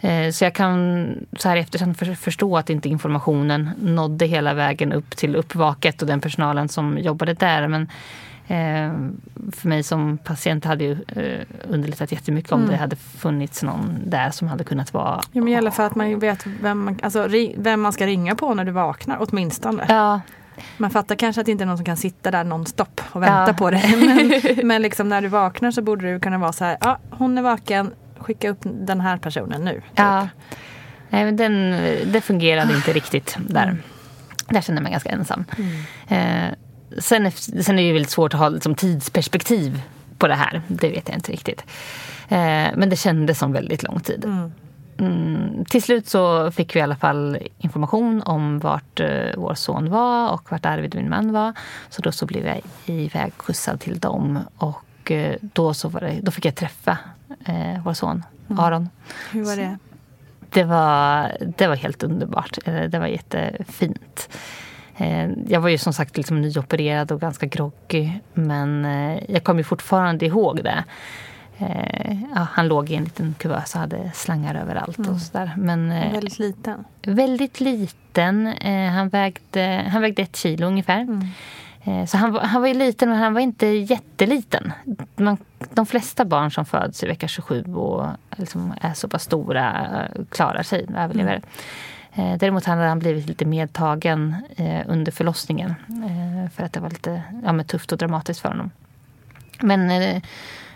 [0.00, 4.92] Eh, Så jag kan så här efterhand för- förstå att inte informationen nådde hela vägen
[4.92, 7.68] upp till uppvaket och den personalen som jobbade där.
[7.68, 7.82] Men
[8.46, 8.94] eh,
[9.52, 14.30] för mig som patient hade ju eh, underlättat jättemycket om det hade funnits någon där
[14.30, 15.20] som hade kunnat vara...
[15.32, 18.34] Ja, men i alla fall att man vet vem man, alltså, vem man ska ringa
[18.34, 19.84] på när du vaknar, åtminstone.
[19.88, 20.20] Ja,
[20.76, 23.44] Man fattar kanske att det inte är någon som kan sitta där nonstop och vänta
[23.46, 23.52] Ja.
[23.52, 23.94] på dig.
[24.56, 27.38] Men, men liksom när du vaknar så borde det kunna vara så här, ja hon
[27.38, 29.72] är vaken, skicka upp den här personen nu.
[29.74, 29.82] typ.
[29.94, 30.28] ja.
[31.10, 31.70] Nej, men den,
[32.12, 33.76] det fungerade inte riktigt där.
[34.48, 35.44] Där kände jag mig ganska ensam.
[36.08, 36.48] Eh,
[36.98, 39.82] sen, efter, sen är det väldigt svårt att ha liksom, tidsperspektiv
[40.18, 40.62] på det här.
[40.68, 41.64] Det vet jag inte riktigt.
[42.28, 44.24] Eh, men det kändes som väldigt lång tid.
[44.98, 49.90] Mm, till slut så fick vi i alla fall information om vart eh, vår son
[49.90, 51.52] var och vart Arvid, min man, var.
[51.88, 54.38] Så då så blev jag ivägskjutsad till dem.
[54.56, 56.98] Och eh, då, så var det, då fick jag träffa
[57.46, 58.24] eh, vår son
[58.58, 58.88] Aron.
[59.32, 59.78] Hur var det?
[60.50, 62.58] Det var, det var helt underbart.
[62.64, 64.28] Eh, Det var jättefint.
[64.96, 68.10] Eh, Jag var ju som sagt liksom nyopererad och ganska groggy.
[68.34, 70.84] Men eh, jag kommer fortfarande ihåg det.
[72.34, 74.98] Ja, han låg i en liten kuvös och hade slangar överallt.
[74.98, 75.52] Och sådär.
[75.56, 76.84] Men eh, Väldigt liten.
[77.02, 78.46] väldigt liten.
[78.94, 81.00] Han vägde, han vägde ett kilo ungefär.
[81.00, 81.20] Eh,
[82.08, 84.72] Så han, var- han var ju liten, men han var inte jätteliten.
[85.16, 85.36] Man,
[85.74, 90.22] de flesta barn som föds i vecka 27 och liksom är så pass stora eh,
[90.30, 91.42] klarar sig, överlever.
[92.12, 95.74] Eh, Däremot hade han blivit lite medtagen eh, under förlossningen.
[95.88, 98.70] eh, För att det var lite ja, men tufft och dramatiskt för honom.
[99.60, 100.22] Men eh,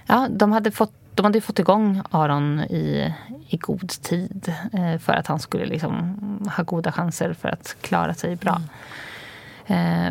[0.07, 3.15] ja, de hade fått de hade fått igång Aron i,
[3.49, 6.19] i god tid eh, för att han skulle liksom
[6.57, 8.53] ha goda chanser för att klara sig bra.
[8.53, 8.61] Eh,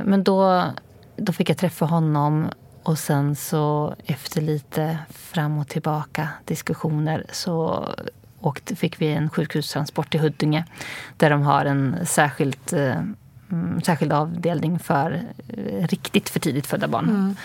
[0.06, 0.64] men då,
[1.16, 2.50] då fick jag träffa honom
[2.84, 7.88] och sen så efter lite fram och tillbaka diskussioner så
[8.42, 10.66] åkte, fick vi en sjukhustransport till Huddinge
[11.18, 12.98] där de har en särskilt, eh,
[13.52, 17.36] mm, särskild avdelning för eh, riktigt för tidigt födda barn.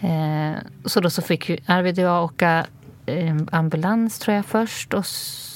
[0.00, 2.66] Eh, så då så fick Arvid och jag åka
[3.06, 4.94] eh, ambulans tror jag först.
[4.94, 5.06] Och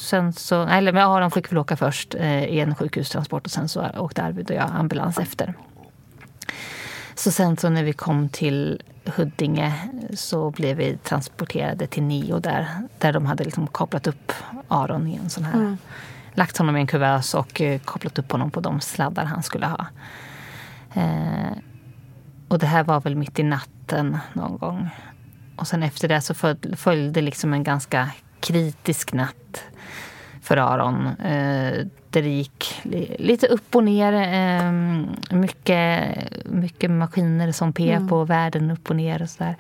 [0.07, 3.69] sen så, eller men Aron fick väl åka först eh, i en sjukhustransport och sen
[3.69, 5.55] så åkte Arvid och jag ambulans efter.
[7.15, 8.83] Så sen så när vi kom till
[9.17, 9.73] Huddinge
[10.15, 14.33] så blev vi transporterade till NIO där, där de hade liksom kopplat upp
[14.69, 15.77] Aron i en sån här
[16.35, 19.67] lagt honom i en kuvös och eh, kopplat upp honom på de sladdar han skulle
[19.67, 19.87] ha.
[20.95, 21.53] Eh,
[22.49, 24.89] och det här var väl mitt i natten någon gång.
[25.57, 28.11] Och sen efter det så föl- följde liksom en ganska
[28.47, 29.63] kritisk natt
[30.43, 31.07] för Aron.
[31.07, 34.13] Eh, där det gick li- lite upp och ner.
[34.13, 34.73] Eh,
[35.37, 36.05] mycket,
[36.45, 39.57] mycket maskiner som pep på världen upp och ner och sådär.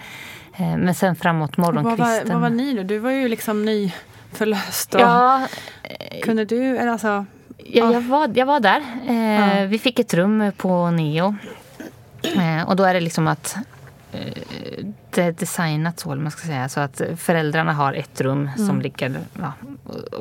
[0.56, 2.32] Eh, men sen framåt Vad var, morgonkvisten.
[2.32, 2.82] vad var ni då?
[2.82, 4.94] Du var ju liksom nyförlöst.
[4.94, 5.46] Och Ja,
[6.22, 7.24] Kunde du, alltså,
[7.68, 8.82] Ja, jag, var, jag var där.
[9.08, 9.64] Eh, Ja.
[9.66, 11.36] Vi fick ett rum på Neo.
[12.36, 13.62] Eh, och då är det liksom att eh,
[15.32, 19.52] designat så, man ska säga, så att föräldrarna har ett rum som ligger ja,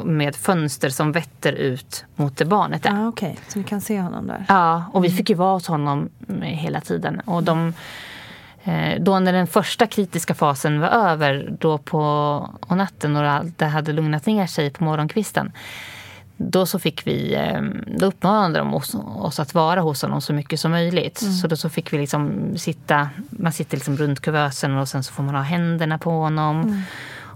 [0.03, 2.89] med fönster som vetter ut mot där barnet är.
[2.89, 4.45] ja okej, så ni kan se honom där.
[4.47, 7.19] Ja, och vi fick ju vara hos honom mm, hela tiden.
[7.19, 7.73] Och de,
[8.63, 13.93] eh, då när den första kritiska fasen var över, då på natten och det hade
[13.93, 15.51] lugnat ner sig på morgonkvisten.
[16.37, 17.61] Då så fick vi, eh,
[17.99, 21.17] då uppmanade de oss, oss att vara hos honom så mycket som möjligt.
[21.41, 25.13] Så då så fick vi liksom sitta, man sitter liksom runt kuvösen och sen så
[25.13, 26.83] får man ha händerna på honom.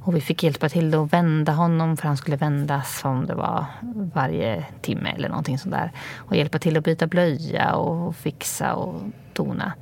[0.01, 3.65] Och vi fick hjälpa till att vända honom för han skulle vändas om det var
[4.13, 5.91] varje timme eller någonting sånt där.
[6.17, 9.01] Och hjälpa till att byta blöja och fixa och
[9.33, 9.73] dona.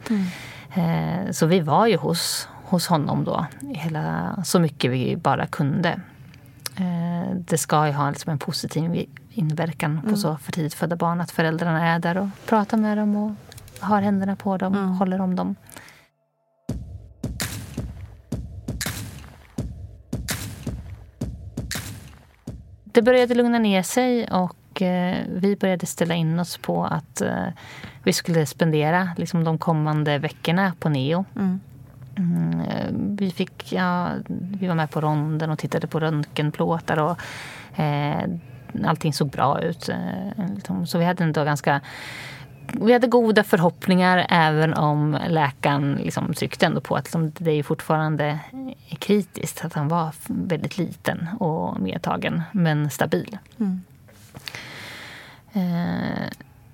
[0.76, 6.00] Eh, Så vi var ju hos, hos honom då hela, så mycket vi bara kunde.
[6.78, 11.22] Eh, Det ska ju ha liksom en positiv inverkan på så för tidigt födda barn
[11.22, 13.32] att föräldrarna är där och pratar med dem och
[13.80, 15.56] har händerna på dem, håller om dem.
[22.84, 27.46] Det började lugna ner sig och eh, vi började ställa in oss på att eh,
[28.04, 31.26] vi skulle spendera liksom, de kommande veckorna på Neo.
[31.36, 31.60] mm,
[32.92, 36.98] vi, fick, ja, vi var med på ronden och tittade på röntgenplåtar.
[37.00, 37.20] Och,
[37.80, 38.24] eh,
[38.86, 39.90] allting såg bra ut.
[39.90, 40.88] Eh, liksom.
[40.88, 41.82] Så vi hade ändå ganska
[42.74, 47.64] vi hade goda förhoppningar även om läkaren liksom tryckte ändå på att liksom, det är
[47.64, 48.40] fortfarande
[49.00, 49.66] kritiskt.
[49.66, 53.38] Att han var väldigt liten och medtagen, men stabil.
[53.60, 53.82] Mm.
[55.54, 56.28] Eh,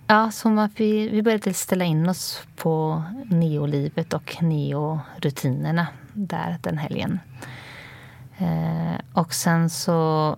[0.08, 7.20] ja, så vi, vi började ställa in oss på neolivet och neorutinerna där den helgen.
[8.38, 10.36] Eh, och sen så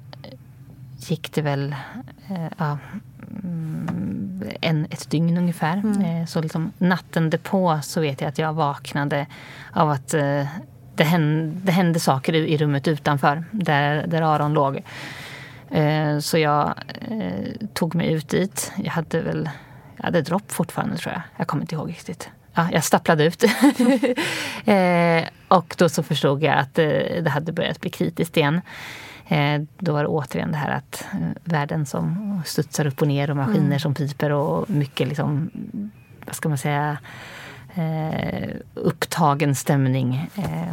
[0.97, 1.75] gick det väl
[2.27, 2.77] eh, ja,
[3.43, 5.77] mm, en, ett dygn ungefär.
[5.77, 6.01] Mm.
[6.01, 9.27] Eh, så liksom natten därpå så vet jag att jag vaknade
[9.73, 10.47] av att eh,
[10.95, 14.83] det, hände, det hände saker i rummet utanför där, där Aron låg.
[16.21, 16.73] Så jag
[17.73, 18.71] tog mig ut dit.
[18.77, 19.49] Jag hade väl
[19.97, 21.21] jag hade dropp fortfarande tror jag.
[21.37, 22.29] Jag kommer inte ihåg riktigt.
[22.53, 23.43] Ja, jag stapplade ut.
[25.47, 28.61] och då så förstod jag att det hade börjat bli kritiskt igen.
[29.27, 33.29] Eh, då var det återigen det här att eh, världen som studsar upp och ner
[33.29, 33.79] och maskiner mm.
[33.79, 35.51] som piper och mycket liksom,
[36.25, 36.97] vad ska man säga,
[37.75, 40.29] eh, upptagen stämning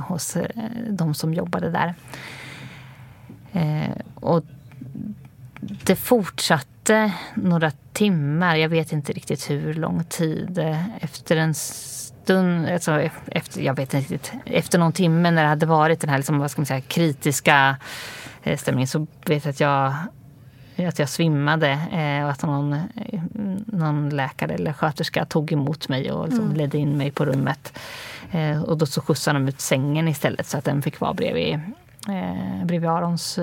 [0.08, 0.36] hos
[0.88, 1.94] de som jobbade där.
[4.14, 4.44] och
[5.60, 10.76] det fortsatte några timmar, jag vet inte riktigt hur lång tid.
[11.00, 15.66] Efter en stund, alltså efter, jag vet inte riktigt, efter någon timme när det hade
[15.66, 17.76] varit den här liksom, vad ska man säga, kritiska
[18.42, 19.60] Eh, stämning så vet jag att
[20.76, 22.76] jag, att jag svimmade eh, och att någon,
[23.66, 26.56] någon läkare eller sköterska tog emot mig och liksom mm.
[26.56, 27.78] ledde in mig på rummet.
[28.30, 31.54] Eh, och då så skjutsade de ut sängen istället så att den fick vara bredvid,
[32.08, 33.38] eh, bredvid Arons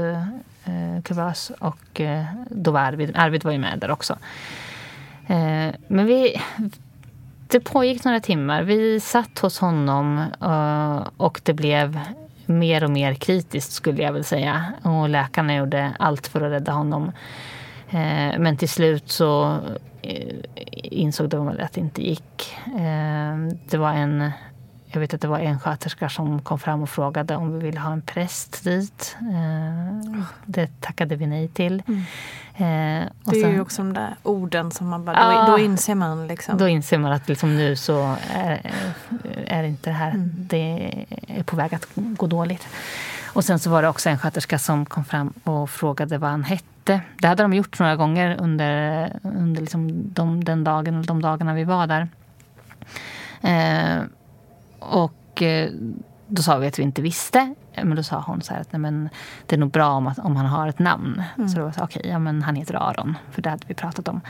[0.69, 1.51] eh, kuvös.
[1.60, 4.17] Och eh, då var Arvid, Arvid var ju med där också.
[5.27, 6.41] Eh, men vi,
[7.47, 8.63] det pågick några timmar.
[8.63, 11.99] Vi satt hos honom eh, och det blev
[12.45, 14.73] mer och mer kritiskt skulle jag väl säga.
[14.84, 17.12] Och läkarna gjorde allt för att rädda honom.
[17.89, 19.58] Eh, men till slut så
[20.01, 20.36] eh,
[20.73, 22.58] insåg de väl att det inte gick.
[22.65, 23.38] Eh,
[23.69, 24.32] det var en
[24.91, 27.80] jag vet att det var en sköterska som kom fram och frågade om vi ville
[27.80, 29.17] ha en präst dit.
[29.21, 31.84] Eh, det tackade vi nej till.
[31.88, 31.99] Mm.
[32.56, 35.60] Eh, det är sen, ju också de där orden som man bara, ja, då, då,
[35.60, 36.58] inser man liksom.
[36.58, 38.71] Då inser man att liksom nu så är,
[39.45, 40.32] är inte det här, mm.
[40.36, 42.67] det är på väg att gå dåligt.
[43.34, 46.43] Och sen så var det också en sköterska som kom fram och frågade vad han
[46.43, 47.02] hette.
[47.17, 51.63] Det hade de gjort några gånger under, under liksom de, den dagen, de dagarna vi
[51.63, 52.08] var där.
[53.41, 54.04] Eh,
[54.79, 55.69] och eh,
[56.27, 57.55] då sa vi att vi inte visste.
[57.75, 59.09] Men då sa hon så här att nej, men
[59.45, 61.23] det är nog bra om, att, om han har ett namn.
[61.37, 61.49] Mm.
[61.49, 63.17] Så då var så okej, okay, ja, men han heter Aron.
[63.31, 64.21] För det hade vi pratat om.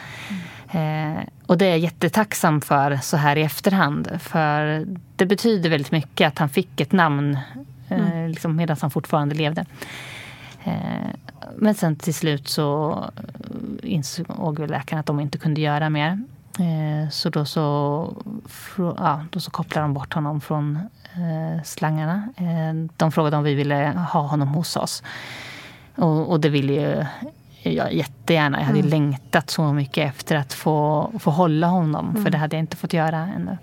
[0.72, 1.18] Mm.
[1.18, 4.10] Eh, och det är jag jättetacksam för så här i efterhand.
[4.20, 4.86] För
[5.16, 7.38] det betyder väldigt mycket att han fick ett namn
[7.88, 8.30] eh, mm.
[8.30, 9.66] liksom medan han fortfarande levde.
[10.64, 10.74] Eh,
[11.56, 13.04] men sen till slut så
[13.84, 16.24] insåg läkaren att de inte kunde göra mer.
[16.60, 18.16] Eh, så då så,
[18.78, 20.80] ja, då så kopplade de bort honom från
[21.14, 22.30] eh, slangarna.
[22.38, 25.04] Eh, de frågade om vi ville ha honom hos oss.
[25.96, 27.06] Och, och det ville ju
[27.64, 28.60] jag jättegärna.
[28.60, 28.90] Jag hade mm.
[28.90, 32.10] längtat så mycket efter att få, få hålla honom.
[32.10, 32.24] Mm.
[32.24, 33.58] För det hade jag inte fått göra ännu.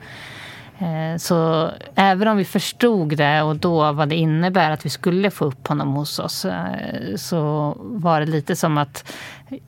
[0.78, 5.30] Eh, så även om vi förstod det och då vad det innebär att vi skulle
[5.30, 9.12] få upp honom hos oss eh, så var det lite som att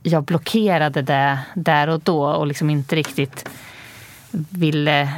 [0.03, 3.49] jag blockerade det där och då och liksom inte riktigt
[4.49, 5.13] ville...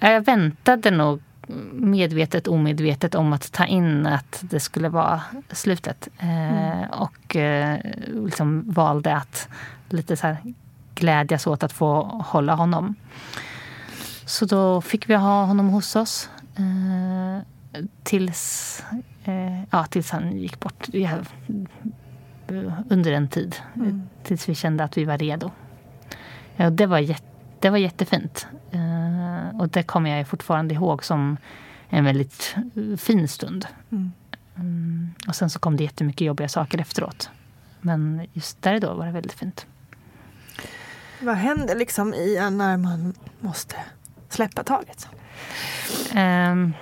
[0.00, 1.22] Jag väntade nog
[1.72, 6.08] medvetet omedvetet om att ta in att det skulle vara slutet.
[6.18, 6.90] Eh, mm.
[6.90, 7.36] Och
[8.08, 9.48] liksom valde att
[9.88, 10.36] lite så här
[10.94, 12.94] glädjas åt att få hålla honom.
[14.30, 18.82] Så då fick vi ha honom hos oss eh, tills,
[19.24, 20.88] eh, ja, tills han gick bort.
[20.92, 21.10] Ja,
[22.88, 23.56] under en tid.
[23.76, 24.02] Mm.
[24.24, 25.50] Tills vi kände att vi var redo.
[26.56, 27.26] Ja, det, var jätte,
[27.60, 28.46] det var jättefint.
[28.70, 31.36] Eh, och det kommer jag fortfarande ihåg som
[31.88, 32.56] en väldigt
[32.98, 33.66] fin stund.
[33.92, 34.12] Mm.
[34.56, 35.14] Mm.
[35.28, 37.30] Och sen så kom det jättemycket jobbiga saker efteråt.
[37.80, 39.66] Men just där och då var det väldigt fint.
[41.20, 43.76] Vad händer liksom i när man måste
[44.30, 45.08] släppa taget?
[46.16, 46.74] Um,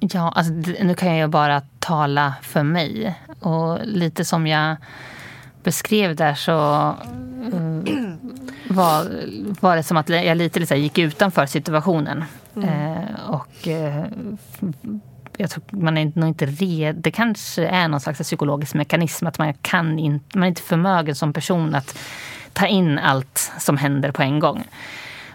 [0.00, 3.20] ja, alltså, nu kan jag ju bara tala för mig.
[3.40, 4.76] Och lite som jag
[5.62, 6.52] beskrev där så
[7.52, 7.82] uh,
[8.68, 9.24] var,
[9.60, 12.24] var det som att jag lite, lite gick utanför situationen.
[12.56, 12.68] Mm.
[12.68, 14.04] Uh, och uh,
[15.36, 17.00] jag tror man är nog inte redo.
[17.00, 21.14] Det kanske är någon slags psykologisk mekanism att man, kan in, man är inte förmögen
[21.14, 21.98] som person att
[22.52, 24.64] ta in allt som händer på en gång.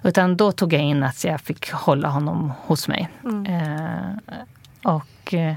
[0.03, 3.09] Utan då tog jag in att jag fick hålla honom hos mig.
[3.47, 4.37] Eh,
[4.83, 5.55] och eh,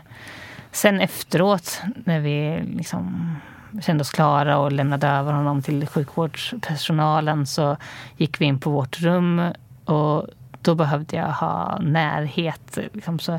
[0.73, 3.37] sen efteråt när vi liksom
[3.83, 7.77] kände oss klara och lämnade över honom till sjukvårdspersonalen så
[8.17, 9.43] gick vi in på vårt rum
[9.85, 10.27] och
[10.63, 12.79] då behövde jag ha närhet.
[12.93, 13.39] Liksom så,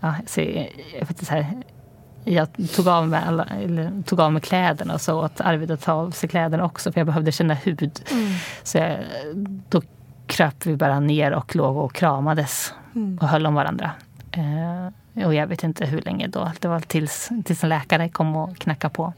[0.00, 1.62] ja, så jag, vet inte, så här,
[2.24, 3.46] jag tog av, mig alla,
[4.06, 7.00] tog av mig kläderna och så åt Arvid att ta av sig kläderna också för
[7.00, 8.00] jag behövde känna hud.
[8.62, 8.98] Så jag,
[9.68, 9.82] då
[10.32, 12.74] kröp vi bara ner och låg och kramades
[13.20, 13.90] och höll om varandra.
[14.32, 16.52] Eh, och jag vet inte hur länge då.
[16.60, 19.12] Det var tills, tills en läkare kom och knackade på.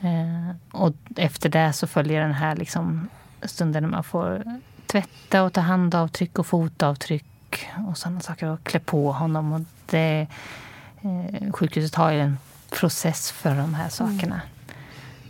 [0.00, 3.08] Eh, och efter det så följer den här liksom
[3.42, 4.42] stunden när man får
[4.86, 9.52] tvätta och ta handavtryck och fotavtryck och sådana saker och klä på honom.
[9.52, 9.60] Och
[9.90, 10.26] det,
[11.02, 12.38] eh, sjukhuset har ju en
[12.70, 14.40] process för de här sakerna.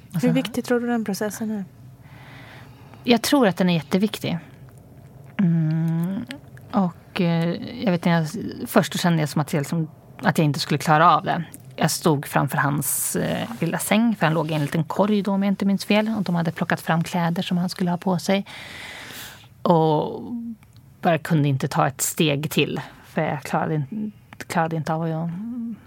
[0.08, 1.64] Och Hur sen- viktig tror du den processen är?
[3.04, 4.38] jag tror att den är jätteviktig.
[5.38, 6.24] Mm,
[6.70, 8.26] och eh, jag vet, jag,
[8.66, 9.88] först kände jag som att, jag liksom,
[10.22, 11.44] att jag inte skulle klara av det.
[11.76, 15.32] Jag stod framför hans eh, lilla säng, för han låg i en liten korg då
[15.32, 16.14] om jag inte minns fel.
[16.16, 18.46] Och de hade plockat fram kläder som han skulle ha på sig.
[19.62, 20.22] Och
[21.02, 22.80] bara kunde inte ta ett steg till.
[23.04, 24.12] För jag klarade, in-
[24.46, 25.08] klarade inte av att...
[25.08, 25.30] Jag,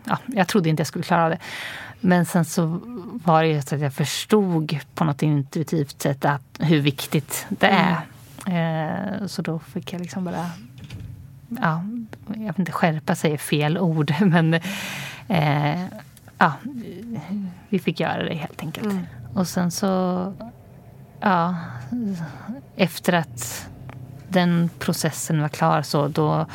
[0.04, 1.40] ja, jag trodde inte jag skulle klara av det.
[2.00, 2.80] Men sen så
[3.26, 7.68] var det ju så att jag förstod på något intuitivt sätt att, hur viktigt det
[7.68, 7.98] är.
[8.48, 10.46] Eh, så då fick jag liksom bara...
[11.62, 11.84] Ja,
[12.28, 14.54] jag vet inte, skärpa sig är fel ord, men
[15.28, 15.84] eh,
[16.38, 16.54] ja,
[17.70, 18.96] vi fick göra det helt enkelt.
[19.34, 20.34] Och sen så...
[21.20, 21.56] Ja,
[22.76, 23.68] efter att
[24.28, 26.46] den processen var klar så då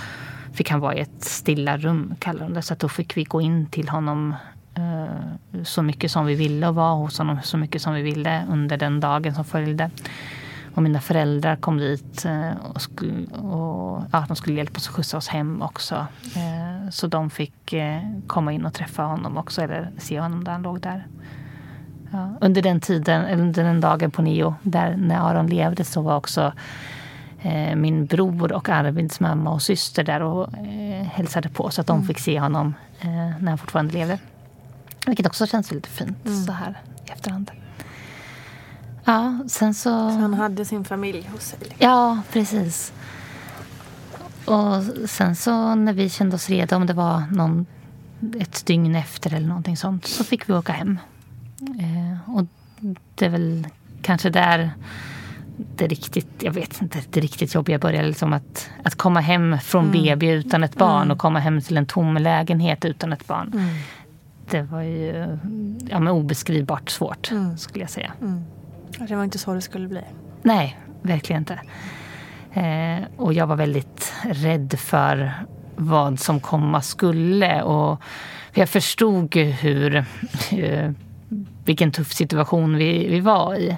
[0.53, 2.63] fick han vara i ett stilla rum, kallar de det.
[2.63, 4.35] Så då fick vi gå in till honom
[4.75, 8.45] eh, så mycket som vi ville och vara hos honom så mycket som vi ville
[8.51, 9.91] under den dagen som följde.
[10.77, 14.95] Och mina föräldrar kom dit eh, och, skulle, och ja, de skulle hjälpa oss att
[14.95, 16.07] skjutsa oss hem också.
[16.37, 20.53] Eh, så de fick eh, komma in och träffa honom också, eller se honom där
[20.53, 21.07] han låg där.
[22.11, 26.17] Ja, under den tiden, under den dagen på nio, där när Aron levde så var
[26.17, 26.53] också
[27.43, 31.87] eh, min bror och Arvids mamma och syster där och eh, hälsade på så att
[31.87, 34.19] de fick se honom eh, när han fortfarande levde.
[35.07, 37.51] Vilket också känns väldigt fint så här i efterhand.
[39.07, 40.11] Ja, sen så...
[40.11, 41.59] Så han hade sin familj hos sig.
[41.61, 41.77] liksom.
[41.79, 42.93] Ja, precis.
[44.45, 47.67] Och sen så när vi kände oss redo, om det var någon,
[48.41, 50.99] ett dygn efter eller någonting sånt, så fick vi åka hem.
[51.61, 52.45] Eh, och
[53.15, 53.67] det är väl
[54.03, 54.71] kanske där
[55.77, 58.09] det riktigt, jag vet inte, det riktigt jobbiga började.
[58.09, 61.87] Liksom att, att komma hem från BB utan ett barn och komma hem till en
[61.87, 63.71] tom lägenhet utan ett barn.
[64.51, 65.39] Det var ju
[65.91, 68.13] ja, men obeskrivbart svårt, skulle jag säga.
[68.99, 70.01] Det var inte så det skulle bli.
[70.43, 71.61] Nej, verkligen inte.
[72.53, 75.33] Eh, och jag var väldigt rädd för
[75.77, 77.63] vad som komma skulle.
[77.63, 78.01] Och
[78.53, 80.05] jag förstod ju hur,
[80.53, 80.91] eh,
[81.65, 83.77] vilken tuff situation vi, vi var i.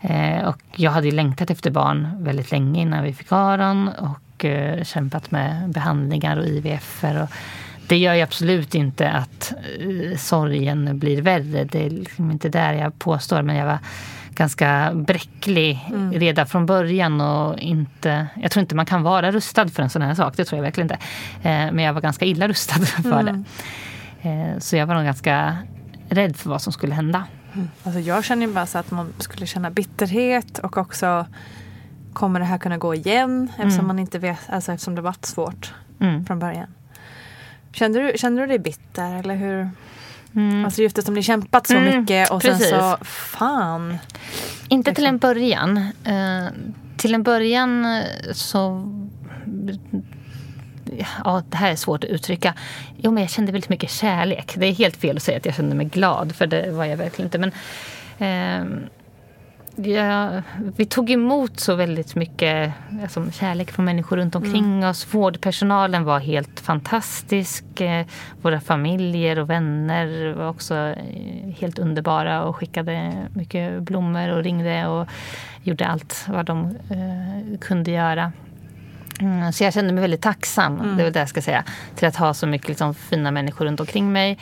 [0.00, 4.84] Eh, och jag hade längtat efter barn väldigt länge innan vi fick Aron och eh,
[4.84, 7.04] kämpat med behandlingar och IVF.
[7.04, 7.28] Och
[7.86, 11.64] det gör ju absolut inte att eh, sorgen blir värre.
[11.64, 13.42] Det är liksom inte där jag påstår.
[13.42, 13.78] Men jag var
[14.34, 15.78] ganska bräcklig
[16.12, 17.20] redan från början.
[17.20, 20.36] och inte, Jag tror inte man kan vara rustad för en sån här sak.
[20.36, 20.94] Det tror jag verkligen inte.
[21.48, 23.44] Eh, men jag var ganska illa rustad för det.
[24.28, 25.56] Eh, så jag var nog ganska
[26.08, 27.24] rädd för vad som skulle hända.
[27.84, 31.26] Alltså jag känner ju bara så att man skulle känna bitterhet och också
[32.12, 35.74] kommer det här kunna gå igen eftersom man inte vet, alltså eftersom det varit svårt
[36.00, 36.26] Mm.
[36.26, 36.66] från början.
[37.72, 39.70] Kände du, kände du dig bitter eller hur?
[40.36, 40.64] Mm.
[40.64, 42.68] Alltså just eftersom ni kämpat så Mm, mycket och precis.
[42.68, 43.98] sen så, fan.
[44.68, 45.76] Inte till en början.
[46.04, 46.46] Eh,
[46.96, 48.88] till en början eh, så...
[51.24, 52.54] Ja, det här är svårt att uttrycka.
[52.96, 54.54] Jo, men jag kände väldigt mycket kärlek.
[54.56, 56.96] Det är helt fel att säga att jag kände mig glad, för det var jag
[56.96, 57.38] verkligen inte.
[57.38, 57.52] Men
[58.18, 58.88] eh,
[59.76, 60.42] ja,
[60.76, 65.14] vi tog emot så väldigt mycket alltså, kärlek från människor runt omkring oss.
[65.14, 67.80] Vårdpersonalen var helt fantastisk.
[67.80, 68.06] Eh,
[68.42, 74.86] våra familjer och vänner var också eh, helt underbara och skickade mycket blommor och ringde
[74.86, 75.08] och
[75.62, 78.32] gjorde allt vad de eh, kunde göra.
[79.20, 81.64] Mm, så jag kände mig väldigt tacksam, det är väl det jag ska säga,
[81.96, 84.38] till att ha så mycket liksom, fina människor runt omkring mig.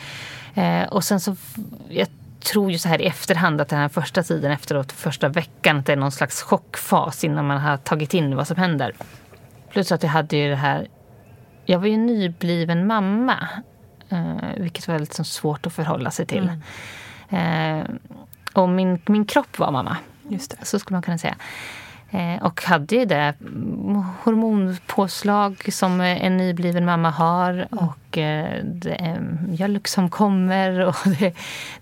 [0.55, 1.37] Eh, och sen så,
[1.89, 2.09] jag
[2.41, 5.87] tror ju så här i efterhand att den här första tiden efteråt, första veckan, att
[5.87, 8.95] det är någon slags chockfas innan man har tagit in vad som händer.
[9.71, 10.89] Plus att jag hade ju det här,
[11.65, 13.49] jag var ju nybliven mamma,
[14.09, 16.51] eh, vilket var så svårt att förhålla sig till.
[17.29, 17.81] Eh,
[18.53, 19.97] och min, min kropp var mamma.
[20.29, 20.67] Just det.
[20.67, 21.37] Så skulle man kunna säga.
[22.11, 23.35] Eh, och hade ju det
[24.23, 30.81] hormonpåslag som en nybliven mamma har och eh, mjölk som kommer.
[30.81, 31.35] Och det,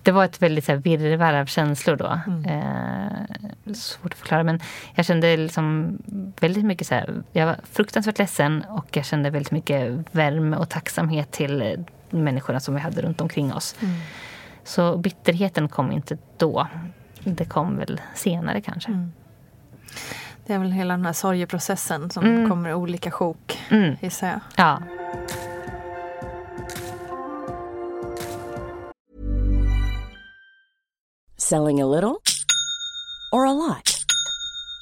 [0.02, 2.20] det var ett väldigt virrvarr av känslor då.
[2.26, 2.44] Mm.
[2.44, 4.60] Eh, svårt att förklara men
[4.94, 5.98] jag kände liksom
[6.40, 10.68] väldigt mycket så här, jag var fruktansvärt ledsen och jag kände väldigt mycket värme och
[10.68, 13.76] tacksamhet till människorna som vi hade runt omkring oss.
[13.80, 13.94] Mm.
[14.64, 16.66] Så bitterheten kom inte då.
[17.24, 18.90] Det kom väl senare kanske.
[18.90, 19.12] Mm.
[20.46, 22.50] Det är väl hela den här sorgeprocessen som mm.
[22.50, 23.96] kommer i olika sjok, mm.
[24.00, 24.40] gissar jag.
[24.56, 24.82] Ja.
[31.36, 32.16] Selling a little
[33.32, 33.97] or a lot?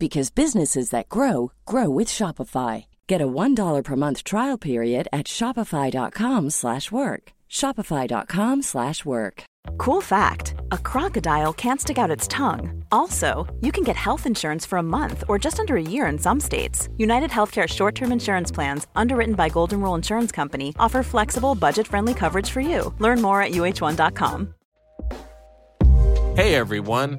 [0.00, 2.86] because businesses that grow grow with Shopify.
[3.06, 7.32] Get a $1 per month trial period at Shopify.com slash work.
[7.50, 9.44] Shopify.com slash work.
[9.76, 12.82] Cool fact: A crocodile can't stick out its tongue.
[12.90, 16.18] Also, you can get health insurance for a month or just under a year in
[16.18, 16.88] some states.
[16.96, 22.50] United Healthcare short-term insurance plans, underwritten by Golden Rule Insurance Company, offer flexible, budget-friendly coverage
[22.50, 22.94] for you.
[22.98, 24.54] Learn more at uh1.com.
[26.36, 27.18] Hey everyone.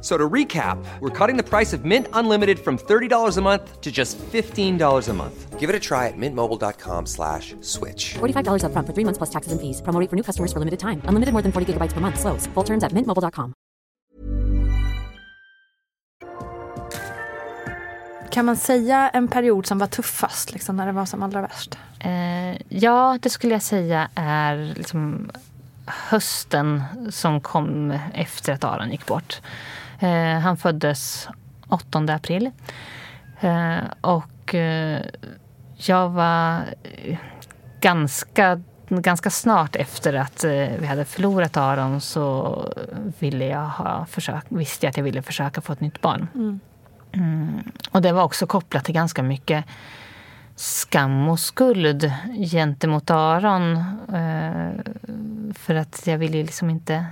[0.00, 3.90] So to recap, we're cutting the price of Mint Unlimited from $30 a month to
[3.92, 5.60] just $15 a month.
[5.60, 8.14] Give it a try at mintmobile.com slash switch.
[8.14, 9.82] $45 up front for three months plus taxes and fees.
[9.82, 11.02] Promo for new customers for limited time.
[11.04, 12.18] Unlimited more than 40 gigabytes per month.
[12.18, 12.46] Slows.
[12.54, 13.52] Full terms at mintmobile.com.
[18.30, 21.78] Kan man säga en period som var tuffast, liksom, när det var som allra värst?
[22.00, 25.30] Eh, ja, det skulle jag säga är liksom
[25.86, 29.40] hösten som kom efter att Aron gick bort.
[30.00, 31.28] Eh, han föddes
[31.68, 32.50] 8 april.
[33.40, 35.02] Eh, och eh,
[35.76, 36.60] jag var
[37.80, 40.44] ganska, ganska snart efter att
[40.78, 42.64] vi hade förlorat Aron så
[43.18, 46.28] ville jag ha försök, visste jag att jag ville försöka få ett nytt barn.
[46.34, 46.60] Mm.
[47.12, 47.72] Mm.
[47.90, 49.64] Och det var också kopplat till ganska mycket
[50.56, 52.12] skam och skuld
[52.50, 53.84] gentemot Aron.
[55.54, 57.06] för att jag ville liksom inte...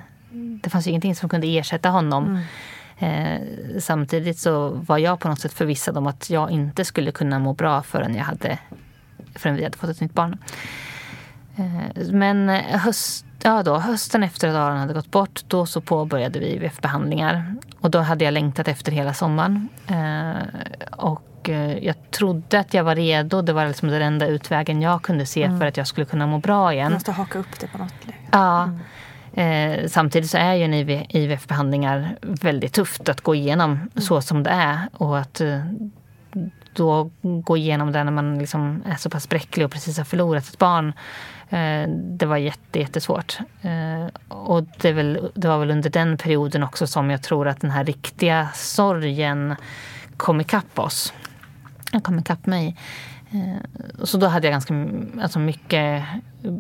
[0.63, 2.27] Det fanns ingenting som kunde ersätta honom.
[2.27, 2.43] Mm.
[2.99, 3.41] Eh,
[3.79, 7.53] samtidigt så var jag på något sätt förvissad om att jag inte skulle kunna må
[7.53, 8.59] bra förrän, jag hade,
[9.35, 10.39] förrän vi hade fått ett nytt barn.
[11.57, 16.39] Eh, men höst, ja då, hösten efter att Aron hade gått bort, då så påbörjade
[16.39, 17.55] vi IVF-behandlingar.
[17.81, 19.69] Och då hade jag längtat efter hela sommaren.
[19.87, 20.43] Eh,
[20.91, 23.43] och eh, jag trodde att jag var redo.
[23.43, 25.59] Det var liksom den enda utvägen jag kunde se mm.
[25.59, 26.91] för att jag skulle kunna må bra igen.
[26.91, 28.19] Du måste haka upp det på något läge.
[28.31, 28.63] Ja.
[28.63, 28.79] Mm.
[29.39, 30.75] Eh, samtidigt så är ju en
[31.09, 33.91] IVF-behandlingar väldigt tufft att gå igenom mm.
[33.97, 34.79] så som det är.
[34.93, 35.61] Och att eh,
[36.73, 40.49] då gå igenom det när man liksom är så pass bräcklig och precis har förlorat
[40.49, 40.93] ett barn.
[41.51, 43.39] Eh, det var jätte, jättesvårt.
[43.63, 47.61] Eh, och det, väl, det var väl under den perioden också som jag tror att
[47.61, 49.57] den här riktiga sorgen
[50.17, 51.13] kom ikapp oss.
[51.93, 52.77] Jag kom ikapp mig.
[53.31, 54.75] Eh, så då hade jag ganska
[55.23, 56.05] alltså mycket...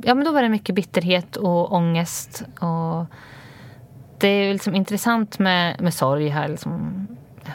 [0.04, 2.42] Ja, men då var det mycket bitterhet och ångest.
[2.60, 3.06] Och
[4.18, 6.28] det är liksom intressant med, med sorg.
[6.28, 7.06] Har liksom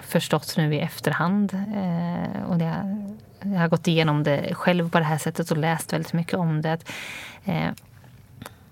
[0.01, 1.53] förstått nu i efterhand.
[1.53, 2.97] Eh, och det,
[3.41, 6.61] jag har gått igenom det själv på det här sättet och läst väldigt mycket om
[6.61, 6.73] det.
[6.73, 6.91] Att,
[7.45, 7.71] eh,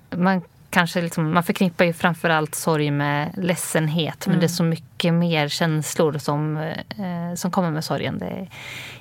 [0.10, 0.42] man
[0.72, 4.26] kanske liksom, man förknippar ju framförallt sorg med ledsenhet.
[4.26, 4.34] Mm.
[4.34, 8.20] Men det är så mycket mer känslor som, eh, som kommer med sorgen.
[8.20, 8.48] Det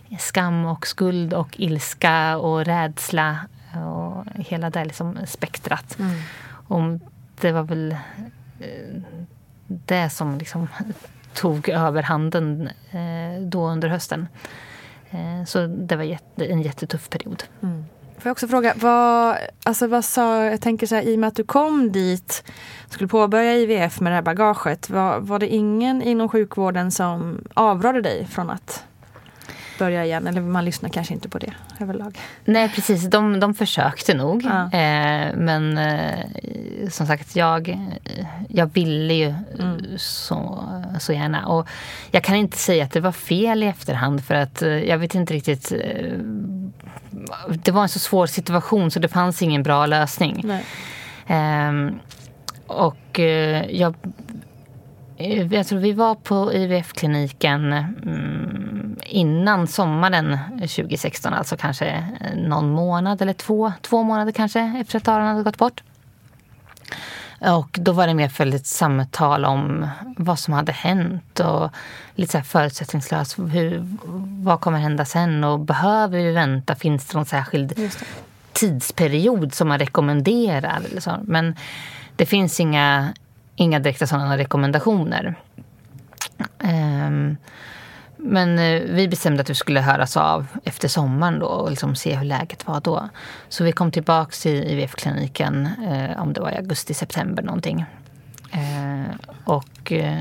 [0.09, 3.39] är skam och skuld och ilska och rädsla.
[3.75, 5.99] Och hela det liksom spektrat.
[5.99, 6.21] Mm.
[6.67, 7.01] Och
[7.41, 7.97] det var väl
[8.61, 9.03] eh,
[9.67, 10.69] det som liksom
[11.35, 14.29] tog över handen eh, då under hösten.
[15.11, 17.45] Eh, så det var jätte, en jättetuff period.
[17.63, 17.85] Mm.
[18.21, 21.29] Får jag också fråga, vad, alltså vad sa, jag tänker så här, i och med
[21.29, 22.45] att du kom dit,
[22.89, 28.01] skulle påbörja IVF med det här bagaget, var, var det ingen inom sjukvården som avrådde
[28.01, 28.85] dig från att
[29.81, 30.27] börja igen?
[30.27, 32.19] Eller man lyssnar kanske inte på det överlag?
[32.45, 33.11] Nej, precis.
[33.11, 34.43] De, de försökte nog.
[34.45, 34.63] Ja.
[34.63, 37.79] Eh, men eh, som sagt, jag,
[38.49, 39.99] jag ville ju mm.
[39.99, 40.65] så,
[41.01, 41.47] så gärna.
[41.47, 41.69] Och
[42.11, 45.15] jag kan inte säga att det var fel i efterhand för att eh, jag vet
[45.15, 46.19] inte riktigt eh,
[47.49, 50.51] det var en så svår situation så det fanns ingen bra lösning.
[51.27, 51.73] Eh,
[52.67, 53.95] och eh, jag,
[55.51, 61.35] jag tror vi var på IVF-kliniken mm, innan sommaren 2016.
[61.35, 62.05] Alltså kanske
[62.37, 65.83] någon månad eller två, två månader kanske efter att Aron hade gått bort.
[67.41, 71.71] Och då var det mer för ett samtal om vad som hade hänt och
[72.15, 73.39] lite så här förutsättningslöst.
[73.39, 73.87] Hur,
[74.45, 76.75] vad kommer hända sen och behöver vi vänta?
[76.75, 77.93] Finns det någon särskild
[78.53, 80.81] tidsperiod som man rekommenderar?
[80.91, 81.19] Eller så?
[81.23, 81.57] Men
[82.17, 83.15] det finns inga,
[83.61, 85.35] inga direkta sådana rekommendationer.
[86.59, 87.37] Um,
[88.17, 92.17] men eh, vi bestämde att vi skulle höras av efter sommaren då och liksom se
[92.17, 93.09] hur läget var då.
[93.49, 97.85] Så vi kom tillbaka till IVF-kliniken, eh, om det var i augusti, september någonting.
[98.53, 100.19] Eh, och eh,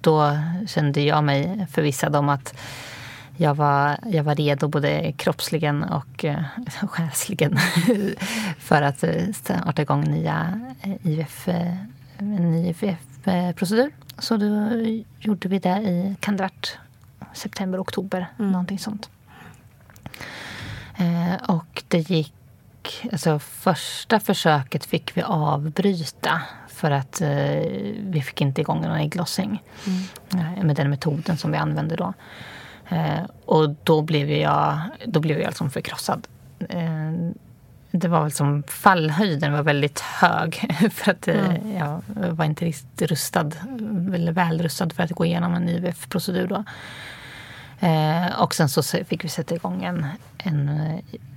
[0.00, 2.54] då kände jag mig förvissad om att
[3.36, 6.42] jag var, jag var redo både kroppsligen och eh,
[6.88, 7.58] själsligen
[8.58, 10.60] för att eh, starta igång nya
[11.02, 11.48] IVF,
[12.18, 13.90] en ny IVF-procedur.
[14.18, 14.70] Så då
[15.18, 16.78] gjorde vi det i, kan det varit
[17.32, 18.26] september, oktober.
[18.38, 18.52] Mm.
[18.52, 19.10] Någonting sånt.
[20.96, 22.34] Eh, och det gick...
[23.12, 27.28] Alltså första försöket fick vi avbryta för att eh,
[28.00, 30.56] vi fick inte igång någon ägglossning mm.
[30.56, 32.12] eh, med den metoden som vi använde då.
[32.88, 36.26] Eh, och då blev jag, då blev jag liksom förkrossad.
[37.90, 40.54] Eh, det var väl som fallhöjden var väldigt hög
[40.92, 41.76] för att eh, mm.
[41.76, 43.50] jag var inte riktigt rustad,
[44.14, 46.64] eller väl rustad för att gå igenom en IVF-procedur då.
[47.86, 50.06] Eh, och sen så fick vi sätta igång en,
[50.38, 50.68] en,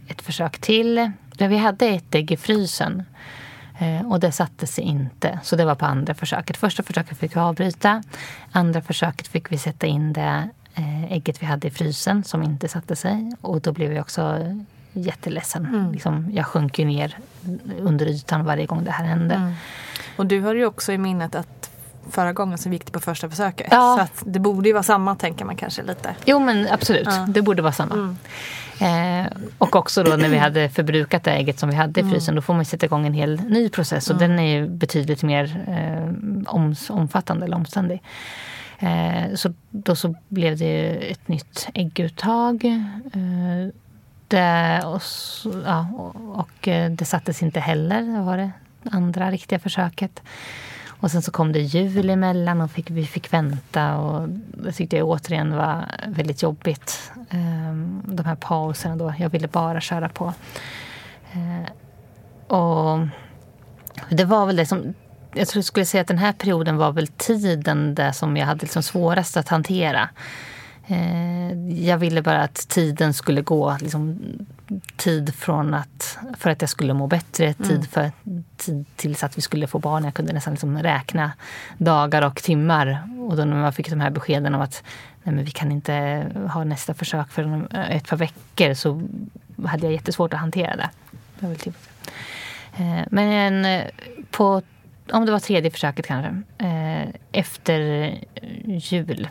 [0.07, 1.11] ett försök till.
[1.37, 3.03] vi hade ett ägg i frysen.
[3.81, 5.39] Eh, och det satte sig inte.
[5.43, 6.57] Så det var på andra försöket.
[6.57, 8.03] Första försöket fick vi avbryta.
[8.51, 12.67] Andra försöket fick vi sätta in det eh, ägget vi hade i frysen som inte
[12.67, 13.31] satte sig.
[13.41, 14.37] Och då blev jag också
[14.93, 15.65] jätteledsen.
[15.65, 15.91] Mm.
[15.91, 17.17] Liksom, jag sjönk ju ner
[17.79, 19.35] under ytan varje gång det här hände.
[19.35, 19.53] Mm.
[20.15, 21.71] Och du har ju också i minnet att
[22.09, 23.67] förra gången så gick det på första försöket.
[23.71, 23.95] Ja.
[23.97, 26.15] Så att det borde ju vara samma tänker man kanske lite.
[26.25, 27.25] Jo men absolut, ja.
[27.29, 27.93] det borde vara samma.
[27.93, 28.17] Mm.
[28.81, 32.13] Eh, och också då när vi hade förbrukat det ägget som vi hade i mm.
[32.13, 34.29] frysen då får man sätta igång en hel ny process och mm.
[34.29, 38.01] den är ju betydligt mer eh, om, omfattande eller omständig.
[38.79, 42.65] Eh, så då så blev det ett nytt ägguttag.
[42.65, 43.73] Eh,
[44.33, 45.01] Eh, och,
[45.65, 48.01] ja, och, och, det sattes inte heller.
[48.01, 48.51] Det var det
[48.91, 50.21] andra riktiga försöket.
[51.01, 53.97] Och sen så kom det jul emellan och fick, vi fick vänta.
[53.97, 57.11] Och det tyckte jag återigen var väldigt jobbigt.
[57.29, 59.13] Ehm, de här pauserna då.
[59.17, 60.33] Jag ville bara köra på.
[61.31, 61.71] Eh,
[62.57, 63.07] och
[64.09, 64.93] det var väl det som...
[65.33, 68.83] Jag skulle säga att den här perioden var väl tiden där som jag hade liksom
[68.83, 70.09] svårast att hantera.
[70.91, 71.51] Eh,
[71.85, 73.77] jag ville bara att tiden skulle gå.
[73.81, 74.19] Liksom,
[74.95, 77.69] tid från att, för att jag skulle må bättre, mm.
[77.69, 78.11] tid, för,
[78.57, 80.03] tid tills att vi skulle få barn.
[80.03, 81.31] Jag kunde nästan liksom räkna
[81.77, 83.03] dagar och timmar.
[83.19, 84.83] Och då när man fick de här beskeden om att
[85.23, 89.01] nej men vi kan inte ha nästa försök för ett par veckor så
[89.65, 91.55] hade jag jättesvårt att hantera det.
[91.55, 91.75] Typ.
[92.77, 93.83] Eh, men eh,
[94.31, 94.61] på,
[95.11, 96.41] om det var tredje försöket kanske,
[97.31, 97.79] efter
[98.65, 99.27] jul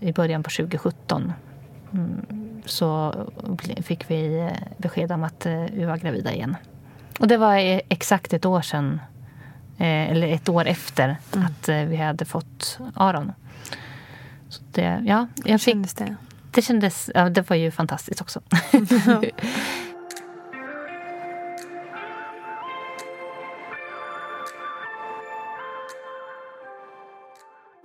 [0.00, 1.32] i början på 2017
[1.92, 2.26] mm,
[2.64, 3.14] så
[3.82, 6.56] fick vi besked om att eh, vi var gravida igen.
[7.20, 7.56] Och det var
[7.88, 9.00] exakt ett år sedan,
[9.78, 11.46] eh, eller ett år efter mm.
[11.46, 13.32] att eh, vi hade fått Aron.
[14.48, 16.16] Så det, ja, jag fick, det?
[16.50, 18.40] det kändes, ja, det var ju fantastiskt också.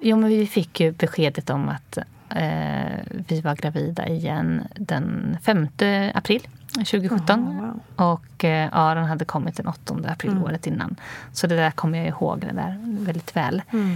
[0.02, 1.97] Jo, men vi fick ju beskedet om att
[2.30, 5.68] eh, vi var gravida igen den 5
[6.14, 7.39] april 2017.
[7.47, 7.80] Oh, wow.
[7.95, 10.43] Och eh, Aron hade kommit den 8 april Mm.
[10.43, 10.95] året innan.
[11.34, 13.62] Så det där kommer jag ihåg det där väldigt väl.
[13.74, 13.95] Mm.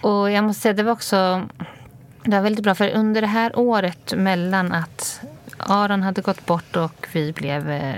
[0.00, 1.42] Och jag måste säga, det var också
[2.24, 2.74] det var väldigt bra.
[2.74, 5.20] För under det här året mellan att
[5.58, 7.94] Aron hade gått bort och vi blev eh,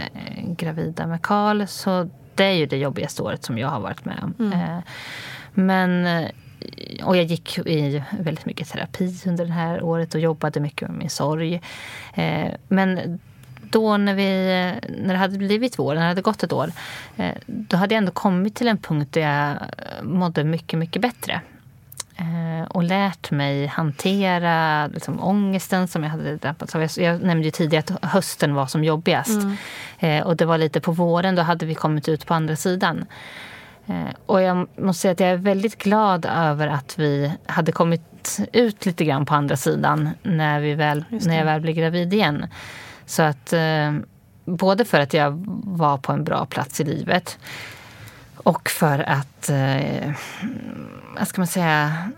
[0.46, 1.66] gravida med Karl.
[1.66, 4.34] Så det är ju det jobbigaste året som jag har varit med om.
[4.38, 4.52] Mm.
[4.60, 4.78] Eh,
[5.54, 6.30] men, eh,
[7.02, 10.98] och jag gick i väldigt mycket terapi under det här året och jobbade mycket med
[10.98, 11.60] min sorg.
[12.14, 13.20] Eh, men
[13.70, 14.24] då när, vi,
[14.88, 16.72] när det hade blivit vår, när det hade gått ett år,
[17.16, 19.56] eh, då hade jag ändå kommit till en punkt där jag
[20.06, 21.40] mådde mycket, mycket bättre.
[22.16, 26.88] Eh, och lärt mig hantera liksom, ångesten som jag hade drabbats av.
[26.96, 29.40] Jag, nämnde ju tidigare att hösten var som jobbigast.
[29.98, 33.06] Eh, och det var lite på våren, då hade vi kommit ut på andra sidan.
[33.88, 38.38] Eh, och jag måste säga att jag är väldigt glad över att vi hade kommit
[38.52, 42.46] ut lite grann på andra sidan när, vi väl, när jag väl blev gravid igen.
[43.06, 43.94] Så att eh,
[44.44, 47.38] både för att jag var på en bra plats i livet
[48.36, 50.12] och för att, eh,
[51.18, 52.10] vad ska man säga,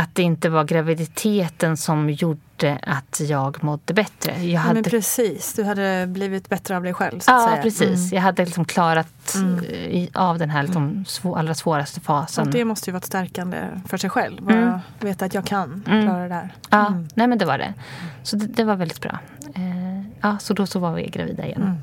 [0.00, 4.32] att det inte var graviditeten som gjorde att jag mådde bättre.
[4.32, 7.20] Jag Ja, hade men precis, du hade blivit bättre av dig själv.
[7.20, 7.62] Så att Ja, säga.
[7.62, 7.88] precis.
[8.04, 8.08] Mm.
[8.14, 9.64] Jag hade liksom klarat Mm.
[9.64, 12.46] eh, av den här liksom svå, allra svåraste fasen.
[12.46, 14.42] Och det måste ju vara stärkande för sig själv.
[14.42, 14.78] Bara Mm.
[15.00, 16.06] veta att jag kan Mm.
[16.06, 16.54] klara det där.
[16.70, 17.08] Ja, Mm.
[17.14, 17.74] nej men det var det.
[18.22, 19.18] Så det, det var väldigt bra.
[19.54, 21.62] Eh, ja, så då så var vi gravida igen.
[21.62, 21.76] Mm.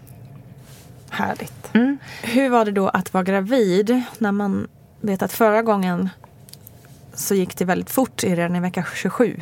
[1.09, 1.75] Härligt.
[1.75, 1.97] Mm.
[2.23, 4.67] Hur var det då att vara gravid när man
[5.01, 6.09] vet att förra gången
[7.17, 9.37] så gick det väldigt fort i redan i vecka 27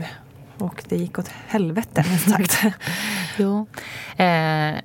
[0.58, 2.64] och det gick åt helvete minst sagt.
[3.38, 3.68] Jo.
[4.18, 4.76] Eh,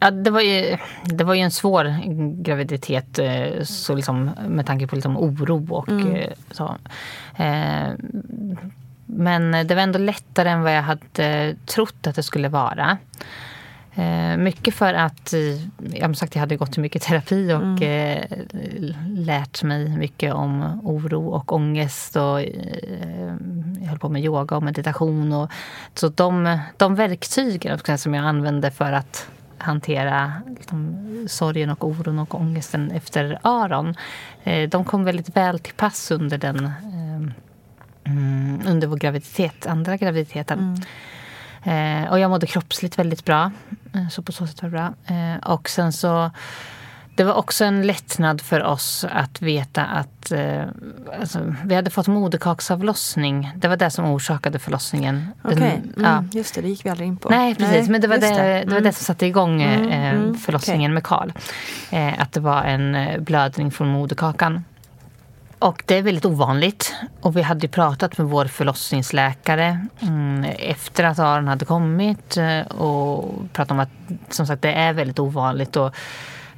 [0.00, 1.96] ja, det, var ju, det var ju en svår
[2.42, 6.14] graviditet eh, så liksom, med tanke på liksom oro och Mm.
[6.14, 6.76] eh, så.
[7.36, 7.88] Eh,
[9.06, 12.98] men det var ändå lättare än vad jag hade trott att det skulle vara.
[13.98, 18.24] Eh, mycket för att eh, jag, sagt, jag hade gått i mycket terapi och eh,
[19.06, 22.16] lärt mig mycket om oro och ångest.
[22.16, 22.40] Och,
[23.80, 25.32] jag höll på med yoga och meditation.
[25.32, 25.50] Och,
[25.94, 29.28] så de, de verktygen som jag använde för att
[29.58, 30.96] hantera liksom,
[31.28, 33.94] sorgen och oron och ångesten efter Aron.
[34.68, 36.70] De kom väldigt väl till pass under den
[38.04, 40.58] mm, under vår graviditet, andra graviditeten.
[40.58, 42.08] Mm.
[42.10, 43.50] Och jag mådde kroppsligt väldigt bra.
[43.94, 45.16] Eh, så på så sätt var det bra.
[45.16, 46.30] Eh, och sen så...
[47.14, 50.62] Det var också en lättnad för oss att veta att eh,
[51.20, 53.52] alltså, vi hade fått moderkaksavlossning.
[53.56, 55.26] Det var det som orsakade förlossningen.
[55.42, 56.08] Okej, ja.
[56.08, 57.28] mm, just det, det gick vi aldrig in på.
[57.28, 57.88] Nej, precis.
[57.88, 58.64] men det var just det, det.
[58.64, 58.82] var Mm.
[58.82, 61.32] det som satte igång eh, Mm, mm, förlossningen med Karl.
[61.90, 64.64] Eh, att det var en blödning från moderkakan.
[65.58, 66.94] Och det är väldigt ovanligt.
[67.20, 73.34] Och vi hade pratat med vår förlossningsläkare mm, efter att Aron hade kommit eh, och
[73.52, 73.90] pratat om att
[74.30, 75.76] som sagt det är väldigt ovanligt.
[75.76, 75.94] Och,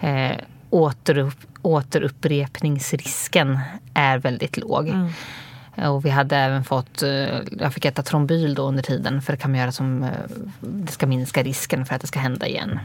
[0.00, 0.36] eh,
[0.70, 3.58] återupp, återupprepningsrisken
[3.94, 4.88] är väldigt låg.
[4.88, 5.12] Mm.
[5.76, 9.36] Och vi hade även fått, eh, jag fick äta trombyl då under tiden för det
[9.36, 10.10] kan man göra som,
[10.60, 12.80] det ska minska risken för att det ska hända igen.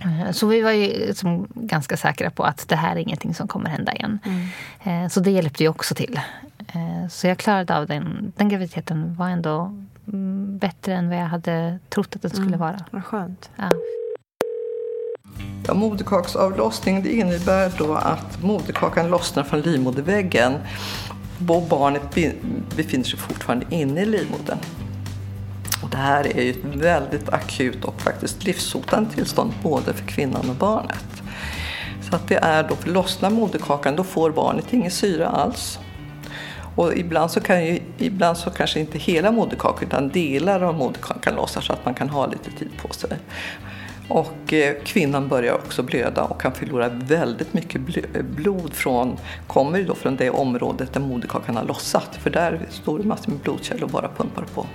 [0.00, 3.48] Eh, Så vi var ju liksom ganska säkra på att det här är ingenting som
[3.48, 4.18] kommer hända igen.
[4.84, 6.20] Eh, Så det hjälpte ju också till.
[6.58, 8.32] Eh, Så jag klarade av den.
[8.36, 12.76] Den graviditeten var ändå mm, bättre än vad jag hade trott att den skulle vara.
[12.90, 13.50] Vad skönt.
[13.56, 13.70] Ja.
[15.66, 20.54] Ja, moderkaksavlossning det innebär då att moderkakan lossnar från livmoderväggen
[21.48, 22.32] och barnet be-
[22.76, 24.58] befinner sig fortfarande inne i livmodern.
[25.84, 30.50] Och det här är ju ett väldigt akut och faktiskt livshotande tillstånd både för kvinnan
[30.50, 31.22] och barnet.
[32.10, 35.78] Så att det är då, för lossnar moderkakan då får barnet ingen syra alls.
[36.76, 41.34] Och ibland så, kan ju, ibland så kanske inte hela moderkakan utan delar av moderkakan
[41.34, 43.18] lossar så att man kan ha lite tid på sig.
[44.08, 47.80] Och eh, kvinnan börjar också blöda och kan förlora väldigt mycket
[48.24, 52.16] blod från, kommer ju då från det området där moderkakan har lossat.
[52.16, 54.66] För där står det massor med blodkärl och bara pumpar på.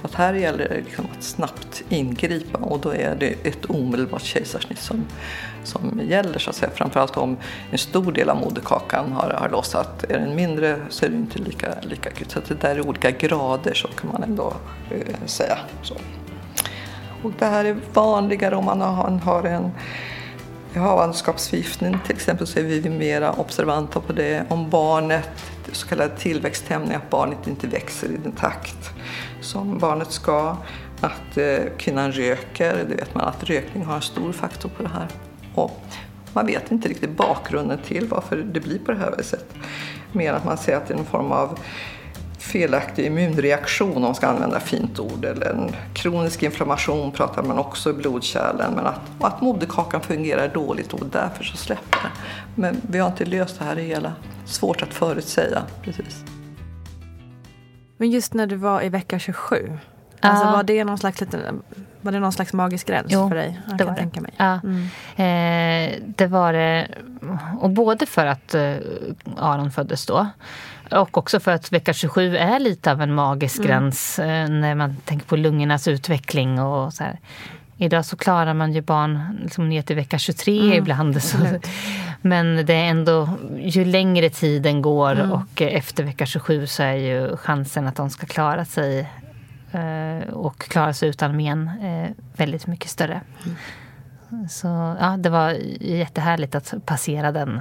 [0.00, 4.22] Så att här gäller det liksom att snabbt ingripa och då är det ett omedelbart
[4.22, 5.04] kejsarsnitt som,
[5.64, 6.70] som gäller så att säga.
[6.74, 7.36] Framförallt om
[7.70, 10.04] en stor del av moderkakan har, har lossat.
[10.04, 12.30] Är den mindre så är det inte lika, lika akut.
[12.30, 14.52] Så att det där är olika grader så kan man ändå
[14.90, 15.58] eh, säga.
[15.82, 15.94] Så.
[17.22, 18.80] Och det här är vanligare om man
[19.20, 19.70] har, en
[20.74, 24.44] havandeskapsförgiftning till exempel så är vi mera observanta på det.
[24.48, 25.30] Om barnet,
[25.72, 28.90] så kallad tillväxthämning, att barnet inte växer i den takt
[29.40, 30.56] som barnet ska.
[31.00, 32.84] att eh, kvinnan röker.
[32.88, 35.06] Det vet man att rökning har en stor faktor på det här.
[35.54, 35.80] Och
[36.32, 39.54] man vet inte riktigt bakgrunden till varför det blir på det här viset.
[40.12, 41.58] Mer att man ser att det är en form av
[42.48, 45.24] felaktig immunreaktion om man ska använda fint ord.
[45.24, 48.72] Eller en kronisk inflammation pratar man också i blodkärlen.
[48.74, 52.10] Men att, och att moderkakan fungerar dåligt och därför så släpper det.
[52.54, 54.12] Men vi har inte löst det här hela.
[54.44, 55.62] Svårt att förutsäga.
[55.82, 56.24] Precis.
[57.96, 59.78] Men just när du var i vecka 27.
[60.20, 61.62] Alltså var, det någon slags liten,
[62.00, 63.60] var det någon slags magisk gräns jo, för dig?
[63.66, 64.20] Jag det kan var tänka det.
[64.20, 64.32] mig.
[64.36, 64.60] Ja.
[64.64, 64.82] Mm.
[65.16, 66.88] Eh, det var det.
[67.60, 68.74] Och både för att eh,
[69.36, 70.26] Aron föddes då
[70.92, 73.68] och också för att vecka 27 är lite av en magisk Mm.
[73.68, 77.18] gräns eh, när man tänker på lungornas utveckling och så här.
[77.80, 81.22] Idag så klarar man ju barn liksom ner till vecka 23 Mm, ibland.
[81.22, 81.36] Så,
[82.22, 83.28] men det är ändå,
[83.60, 85.32] ju längre tiden går Mm.
[85.32, 89.08] och efter vecka 27 så är ju chansen att de ska klara sig
[89.72, 93.20] eh, och klara sig utan men eh, väldigt mycket större.
[94.50, 97.60] Så ja, det var jättehärligt att passera den.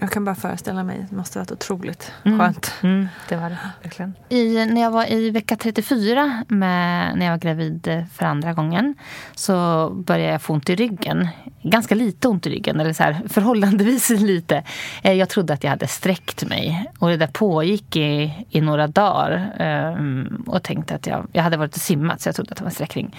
[0.00, 2.38] Jag kan bara föreställa mig, det måste ha varit otroligt Mm.
[2.38, 2.74] skönt.
[2.82, 4.14] Mm, det var det verkligen.
[4.28, 8.94] I, när jag var i vecka 34, med, när jag var gravid för andra gången,
[9.34, 11.28] så började jag få ont i ryggen.
[11.62, 14.62] Ganska lite ont i ryggen, eller så här, förhållandevis lite.
[15.02, 16.90] Eh, Jag trodde att jag hade sträckt mig.
[16.98, 19.52] Och det där pågick i, i några dagar.
[19.58, 22.64] ehm, Och tänkte att jag, jag hade varit och simmat, så jag trodde att det
[22.64, 23.16] var en sträckning.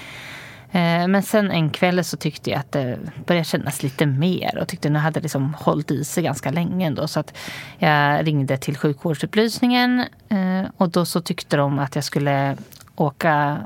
[0.71, 4.67] Eh, Men sen en kväll så tyckte jag att det började kännas lite mer och
[4.67, 7.07] tyckte att jag hade liksom hållit i sig ganska länge ändå.
[7.07, 7.37] Så att
[7.77, 9.99] jag ringde till sjukvårdsupplysningen
[10.29, 12.57] eh, och då så tyckte de att jag skulle
[12.95, 13.57] åka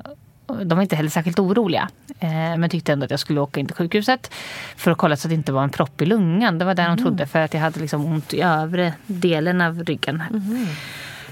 [0.63, 1.89] de var inte heller särskilt oroliga,
[2.19, 4.33] eh, men tyckte ändå att jag skulle åka in till sjukhuset
[4.75, 6.57] för att kolla så att det inte var en propp i lungan.
[6.57, 9.83] Det var det de trodde, för att jag hade liksom ont i övre delen av
[9.83, 10.23] ryggen.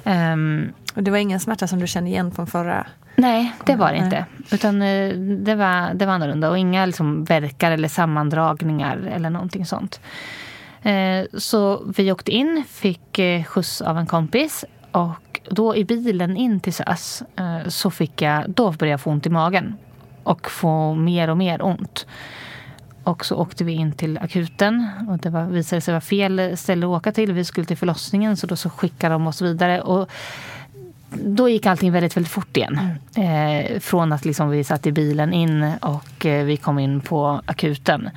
[0.04, 2.88] Ehm, Och det var ingen smärta som du kände igen från förra?
[3.16, 4.26] Nej, det var det inte.
[4.52, 6.50] Utan eh, det var, det var annorlunda.
[6.50, 10.00] Och inga liksom verkar eller sammandragningar eller någonting sånt.
[10.82, 14.66] Eh, Så vi åkte in, fick eh, skjuts av en kompis.
[14.92, 17.24] Och då i bilen in till SÖS
[17.68, 19.76] så fick jag, då började jag få ont i magen.
[20.24, 22.06] Och få mer och mer ont.
[23.04, 26.86] Och så åkte vi in till akuten och det var, visade sig vara fel ställe
[26.86, 27.34] att åka till.
[27.34, 29.82] Vi skulle till förlossningen så då så skickade de oss vidare.
[29.82, 30.10] Och
[31.12, 32.80] då gick allting väldigt, väldigt fort igen.
[33.16, 37.42] Eh, från att liksom vi satt i bilen in och eh, vi kom in på
[37.46, 38.10] akuten.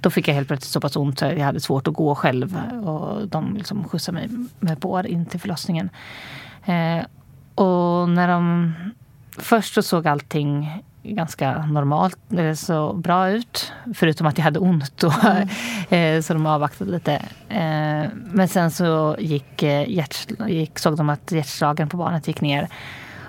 [0.00, 2.60] Då fick jag helt plötsligt så pass ont så jag hade svårt att gå själv.
[2.84, 4.28] Och de liksom skjutsade mig
[4.60, 5.90] med bår in till förlossningen.
[6.64, 7.04] Eh,
[7.54, 8.72] och när de...
[9.38, 13.72] Först så såg allting ganska normalt, eller så bra ut.
[13.94, 15.12] Förutom att jag hade ont då.
[15.90, 17.12] Eh, så de avvaktade lite.
[17.48, 19.88] Eh, Men sen så gick, eh,
[20.48, 22.68] gick, såg de att hjärtslagen på barnet gick ner.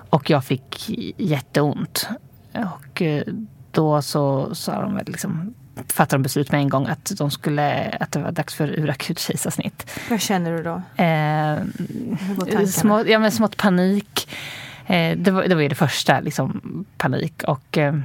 [0.09, 2.09] Och jag fick jätteont.
[2.53, 3.23] Och eh,
[3.71, 5.53] då så sa de väl liksom
[5.87, 9.19] fattade de beslut med en gång att, de skulle, att det var dags för urakut
[9.19, 9.99] kejsarsnitt.
[10.09, 10.81] Vad känner du då?
[11.03, 14.29] Eh, små, ja, men smått panik.
[14.87, 16.61] Eh, det, var, det var ju det första, liksom,
[16.97, 17.43] panik.
[17.47, 17.95] Och eh,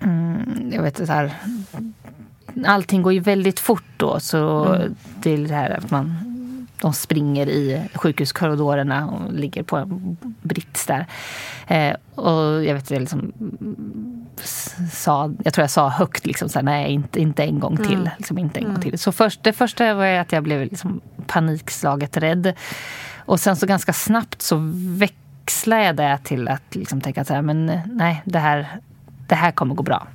[0.00, 1.32] mm, jag vet så här,
[2.66, 4.20] allting går ju väldigt fort då.
[4.20, 4.94] Så Mm.
[5.22, 6.16] det är det här att man,
[6.80, 11.06] de springer i sjukhuskorridorerna och ligger på en brits där.
[11.66, 13.32] Eh, och jag vet jag liksom
[14.92, 17.94] sa, jag tror jag sa högt liksom så här, nej inte, inte en gång till.
[17.94, 18.08] Mm.
[18.18, 18.82] Liksom, inte en gång Mm.
[18.82, 18.98] till.
[18.98, 22.52] Så först, det första var att jag blev liksom panikslaget rädd.
[23.24, 24.56] Och sen så ganska snabbt så
[25.46, 28.66] växlade jag det till att liksom tänka så här, men nej, det här,
[29.28, 30.06] det här kommer gå bra.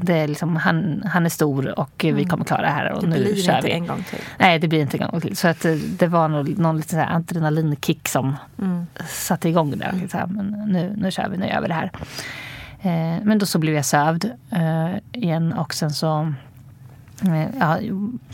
[0.00, 2.92] Det är liksom, han, han är stor och vi kommer klara det här.
[2.92, 3.10] Och Mm.
[3.10, 3.72] Det nu blir kör inte vi.
[3.72, 4.18] en gång till.
[4.38, 5.36] Nej, det blir inte en gång till.
[5.36, 8.86] Så att eh, det var nog någon liten adrenalinkick som Mm.
[9.08, 10.08] satte igång där.
[10.10, 11.90] Så här, men nu, nu kör vi, nu gör vi det här.
[12.82, 16.32] Eh, men då så blev jag sövd eh, igen och sen så
[17.22, 17.78] eh, ja,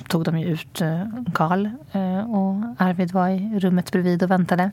[0.08, 1.68] tog de ju ut eh, Karl
[2.28, 2.54] och
[2.86, 4.70] Arvid var i rummet bredvid och väntade.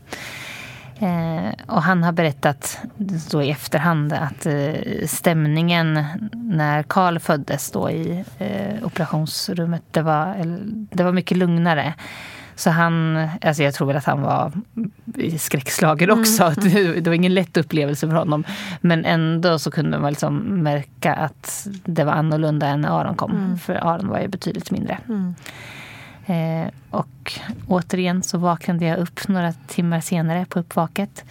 [1.02, 2.80] Eh, och han har berättat
[3.32, 10.36] då i efterhand att eh, stämningen när Karl föddes då i eh, operationsrummet, det var,
[10.96, 11.94] det var mycket lugnare.
[12.56, 14.52] Så han, alltså jag tror väl att han var
[15.38, 16.44] skräckslagen också.
[16.44, 18.44] Att Det, var ingen lätt upplevelse för honom.
[18.82, 23.60] Men ändå så kunde man liksom märka att det var annorlunda än när Aron kom.
[23.64, 24.98] För Aron var ju betydligt mindre.
[25.10, 25.36] Mm.
[26.26, 27.34] Eh, och
[27.68, 31.26] återigen så vaknade jag upp några timmar senare på uppvaket.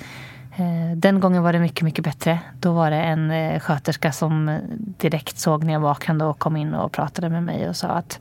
[0.56, 2.38] Eh, den gången var det mycket, mycket bättre.
[2.60, 6.74] Då var det en eh, sköterska som direkt såg när jag vaknade och kom in
[6.74, 8.20] och pratade med mig och sa att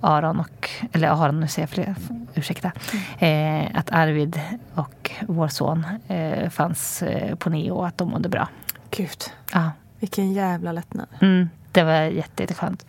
[0.00, 1.94] Aron och, eller Aron, nu säger jag fler,
[2.34, 2.72] ursäkta.
[3.18, 4.40] Eh, att Arvid
[4.74, 8.48] och vår son eh, fanns eh, på Neo och att de mådde bra.
[8.90, 11.06] Gud, Ja, vilken jävla lättnad.
[11.20, 12.86] mm, det var jätte, jätteskönt.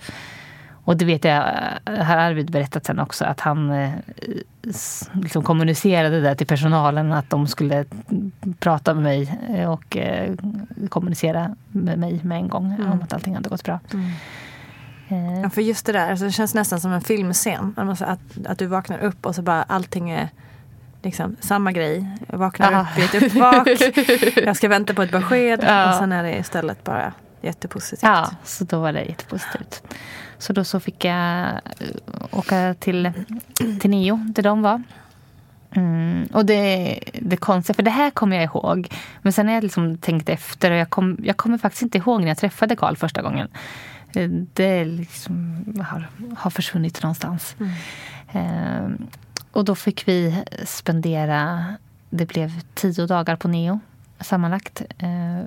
[0.88, 1.44] Och det vet jag,
[1.86, 3.92] har Arvid berättat sen också, att han eh,
[5.14, 7.86] liksom kommunicerade det till personalen att de skulle
[8.60, 10.34] prata med mig eh, och eh,
[10.90, 13.80] kommunicera med mig med en gång om att allting hade gått bra.
[15.10, 17.74] Eh, Ja, för just det där, alltså det känns nästan som en filmscen.
[17.78, 20.30] Alltså Att, att du vaknar upp och så bara allting är
[21.02, 22.08] liksom samma grej.
[22.28, 22.82] Jag vaknar Ja.
[22.82, 23.68] upp i ett uppvak,
[24.46, 25.90] jag ska vänta på ett besked Ja.
[25.90, 28.04] och sen är det istället bara jättepositivt.
[28.04, 29.84] Ja, så då var det jättepositivt.
[30.40, 31.60] Så då så fick jag eh,
[32.32, 33.12] åka till,
[33.80, 34.84] till Neo, där de var.
[35.72, 38.88] Mm, och det, det konstiga, för det här kommer jag ihåg.
[39.22, 42.22] Men sen har jag liksom tänkt efter och jag, kom, jag kommer faktiskt inte ihåg
[42.22, 43.48] när jag träffade Karl första gången.
[44.16, 46.08] Eh, Det liksom har,
[46.38, 47.56] har försvunnit någonstans.
[48.32, 48.88] Eh,
[49.52, 51.66] och då fick vi spendera,
[52.10, 53.80] det blev tio dagar på Neo
[54.20, 54.82] sammanlagt.
[54.98, 55.46] Eh,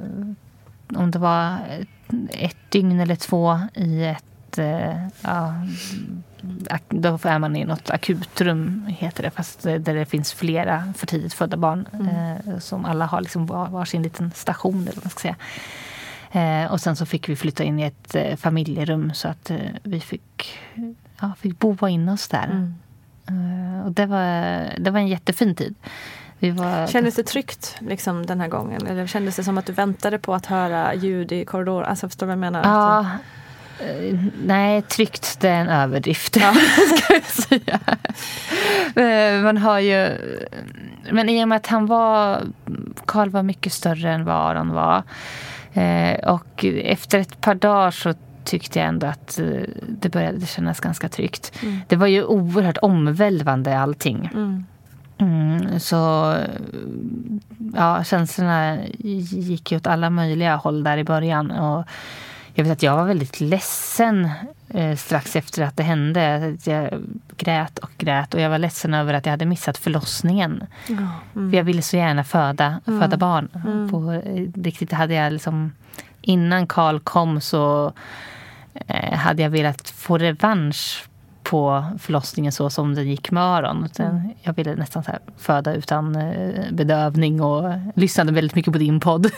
[0.96, 1.56] om det var
[2.30, 4.24] ett dygn eller två i ett...
[4.58, 5.54] eh, Ja,
[6.88, 9.30] då är man i något akutrum, heter det.
[9.30, 11.88] Fast där det finns flera för tidigt födda barn.
[11.92, 14.82] Eh, som alla har liksom var, varsin liten station.
[14.82, 15.36] Eller vad man ska säga.
[16.32, 19.56] Eh, och sen så fick vi flytta in i ett eh, familjerum så att eh,
[19.82, 20.58] vi fick,
[21.20, 22.72] ja, fick boa in oss där.
[23.28, 24.24] Eh, och det var,
[24.78, 25.74] det var en jättefin tid.
[26.38, 28.86] Vi var, Kändes det tryggt liksom, den här gången?
[28.86, 31.88] Eller kändes det som att du väntade på att höra ljud i korridoren?
[31.88, 32.62] Alltså, förstår du vad jag menar?
[32.64, 33.06] Ja, eh,
[34.44, 36.34] nej, tryggt det är en överdrift.
[36.98, 37.80] ska jag säga.
[38.96, 40.08] Eh, Man har ju...
[41.12, 42.42] Men i och med att han var...
[43.06, 45.02] Karl var mycket större än vad Aron var.
[45.72, 48.14] Eh, Och efter ett par dagar så
[48.44, 49.46] tyckte jag ändå att eh,
[49.88, 51.52] det började kännas ganska tryggt.
[51.88, 54.30] Det var ju oerhört omvälvande allting.
[55.18, 56.34] Mm, så
[57.74, 61.50] ja, känslorna gick ju åt alla möjliga håll där i början.
[61.50, 61.84] Och
[62.60, 64.30] jag vet att jag var väldigt ledsen
[64.68, 66.56] eh, strax efter att det hände.
[66.64, 67.02] Jag
[67.36, 70.64] grät och grät och jag var ledsen över att jag hade missat förlossningen.
[71.32, 73.48] För jag ville så gärna föda, föda barn.
[73.90, 75.72] På, eh, riktigt hade jag liksom,
[76.20, 77.92] innan Karl kom så
[78.74, 81.08] eh, hade jag velat få revansch
[81.50, 83.84] på förlossningen så som den gick med Aron.
[83.84, 85.04] Utan Jag ville nästan
[85.36, 89.26] föda utan eh, bedövning och lyssnade väldigt mycket på din podd.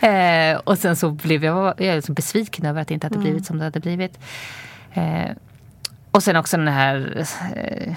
[0.00, 3.18] eh, och sen så blev jag, jag är så besviken över att det inte hade
[3.18, 4.18] blivit som det hade blivit.
[4.92, 5.30] Eh,
[6.10, 7.96] och sen också den här eh,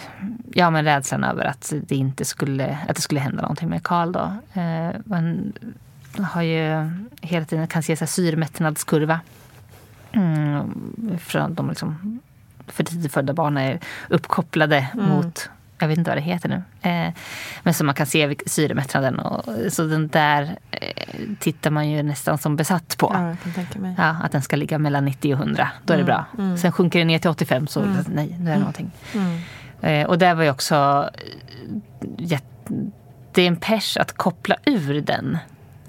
[0.53, 4.11] ja, men rädslan över att det inte skulle, att det skulle hända någonting med Karl.
[4.11, 4.33] Då.
[4.53, 5.53] Eh, man
[6.19, 9.19] har ju hela tiden kan se så här syremättnadskurva.
[10.11, 12.19] Mm, från de liksom
[12.67, 15.49] för tidigt födda barn är uppkopplade mot,
[15.79, 16.89] jag vet inte vad det heter nu.
[16.89, 17.13] Eh,
[17.63, 19.19] men så man kan se syremättnaden.
[19.19, 23.11] Och, så den där eh, tittar man ju nästan som besatt på.
[23.13, 23.35] Ja.
[23.97, 25.67] Ja, att den ska ligga mellan 90 och 100.
[25.85, 26.25] Då är det bra.
[26.57, 28.91] Sen sjunker den ner till 85 så nej, nu är det någonting.
[29.81, 31.09] Eh, och där var ju också...
[31.13, 32.39] eh,
[33.31, 35.37] Det är en pers att koppla ur den.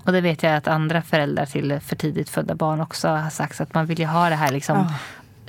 [0.05, 3.61] Och det vet jag att andra föräldrar till för tidigt födda barn också har sagt.
[3.61, 4.77] Att man vill ju ha det här liksom...
[4.79, 4.95] Ja,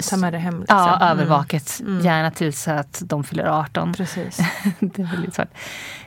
[0.09, 0.59] Ta med det hem.
[0.59, 0.77] Liksom.
[0.77, 1.81] Ja, övervaket.
[2.01, 3.93] Gärna tills att de fyller 18.
[3.93, 4.37] Precis.
[4.79, 5.49] det är väldigt svårt.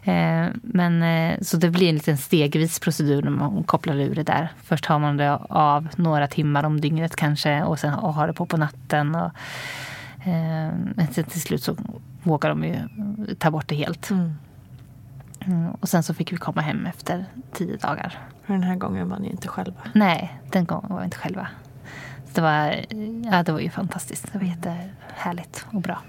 [0.03, 4.23] Eh, men, eh, så det blir en liten stegvis procedur när man kopplar ur det
[4.23, 4.53] där.
[4.65, 8.47] Först har man det av några timmar om dygnet kanske och sen har det på
[8.47, 9.15] på natten.
[9.15, 9.31] Och,
[10.27, 11.77] eh, men sen till slut så
[12.23, 12.77] vågar de ju
[13.39, 14.11] ta bort det helt.
[14.11, 18.19] Mm, och sen så fick vi komma hem efter tio dagar.
[18.47, 19.81] Den här gången var ni inte själva.
[19.93, 21.49] Nej, den gången var vi inte själva.
[22.35, 22.85] Det var,
[23.33, 24.33] ja, det var ju fantastiskt.
[24.33, 26.03] Det var jättehärligt och bra.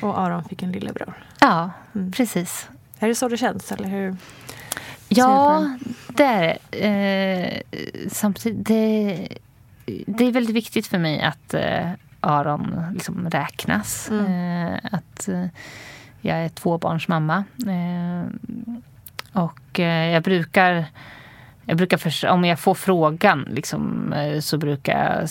[0.00, 1.14] Och Aron fick en lillebror.
[1.40, 1.70] Ja,
[2.12, 2.68] precis.
[2.98, 3.72] Är det så det känns?
[3.72, 4.16] Eller hur?
[5.08, 5.66] Ja,
[6.08, 6.58] det är.
[6.70, 7.60] Eh,
[8.08, 9.28] samtidigt, det,
[10.06, 14.10] det är väldigt viktigt för mig att eh, Aron liksom räknas.
[14.10, 15.46] Eh, att eh,
[16.20, 17.44] jag är tvåbarnsmamma.
[17.66, 18.26] Eh,
[19.32, 20.86] och eh, jag brukar...
[21.64, 25.28] Jag brukar förs- om jag får frågan liksom, eh, så brukar jag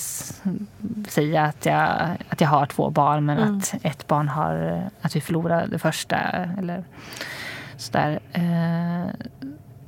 [1.09, 1.89] säga att jag,
[2.29, 4.83] att jag har två barn men att ett barn har...
[5.01, 6.17] Att vi förlorar det första.
[6.57, 6.83] Eller
[7.77, 8.19] sådär.
[8.31, 9.27] Eh,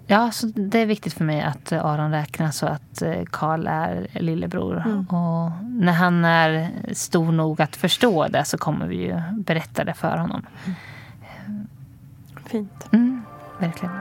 [0.07, 3.67] Ja, så det är viktigt för mig att eh, Aron räknas och att eh, Karl
[3.67, 4.75] är lillebror.
[5.09, 9.93] Och när han är stor nog att förstå det så kommer vi ju berätta det
[9.93, 10.45] för honom.
[12.45, 12.87] Fint.
[12.91, 13.21] Mm,
[13.59, 13.95] verkligen.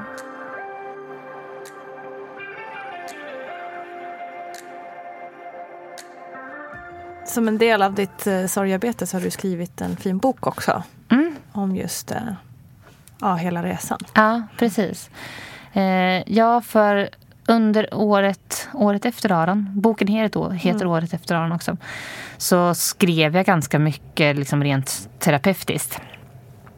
[7.30, 10.82] Som en del av ditt eh, sorgarbete så har du skrivit en fin bok också.
[11.10, 11.34] Mm.
[11.52, 12.18] Om just eh,
[13.20, 13.98] ja, hela resan.
[14.14, 15.10] Ja, precis.
[15.72, 17.08] Eh, ja, för
[17.46, 20.88] under året, året efter Aron, boken heter, heter Mm.
[20.92, 21.76] Året efter Aron också,
[22.38, 26.00] så skrev jag ganska mycket liksom rent terapeutiskt.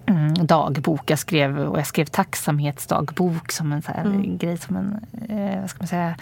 [0.07, 1.11] Mm, dagbok.
[1.11, 4.39] Jag skrev, och jag skrev tacksamhetsdagbok som en så Mm.
[4.39, 6.15] grej, som en eh, vad ska man säga,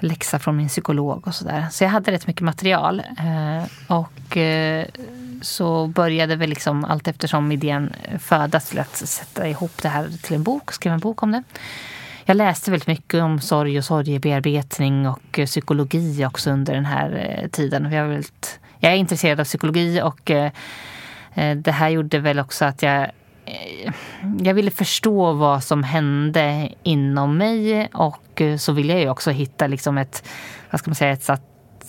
[0.00, 1.66] läxa från min psykolog och sådär.
[1.70, 3.02] Så jag hade rätt mycket material.
[3.18, 4.86] Eh, och eh,
[5.42, 10.36] så började väl liksom allt eftersom idén födas till att sätta ihop det här till
[10.36, 11.42] en bok, skriva en bok om det.
[12.24, 17.48] Jag läste väldigt mycket om sorg och sorgebearbetning och eh, psykologi också under den här
[17.52, 17.92] tiden.
[17.92, 20.30] Jag är, väldigt, jag är intresserad av psykologi och
[21.56, 23.10] det här gjorde väl också att jag
[24.40, 29.30] jag ville förstå vad som hände inom mig och eh, så ville jag ju också
[29.30, 30.28] hitta liksom ett,
[30.70, 31.30] vad ska man säga, ett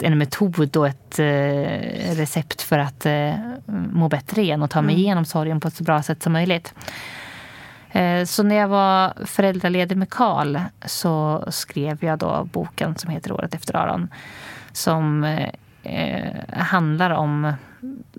[0.01, 3.33] en metod och ett eh, recept för att eh,
[3.91, 5.01] må bättre igen och ta mig Mm.
[5.03, 6.73] igenom sorgen på ett så bra sätt som möjligt.
[7.91, 13.31] Eh, Så när jag var föräldraledig med Karl så skrev jag då boken som heter
[13.31, 14.07] Året efter Aron.
[14.71, 15.23] Som
[15.83, 17.53] eh, handlar om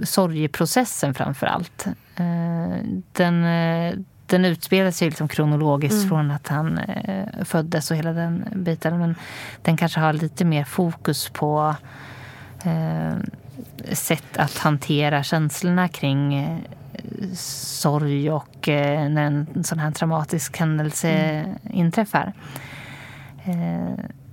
[0.03, 1.87] sorgeprocessen framför allt.
[2.17, 2.79] Eh,
[3.13, 3.95] den, eh,
[4.27, 6.09] den utspelar sig liksom kronologiskt Mm.
[6.09, 8.99] från att han eh, föddes och hela den biten.
[8.99, 9.15] Men
[9.63, 11.75] den kanske har lite mer fokus på
[13.93, 16.47] sätt att hantera känslorna kring
[17.35, 19.23] sorg och när
[19.55, 21.57] en sån här traumatisk händelse Mm.
[21.71, 22.33] inträffar.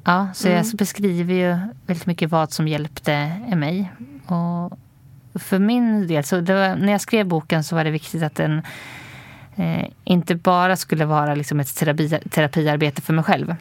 [0.04, 0.58] Ja, så Mm.
[0.66, 3.92] jag beskriver ju väldigt mycket vad som hjälpte mig.
[4.26, 4.80] Och
[5.40, 8.62] för min del, så var, när jag skrev boken så var det viktigt att den
[9.56, 13.56] eh, inte bara skulle vara liksom ett terapi, terapiarbete för mig själv.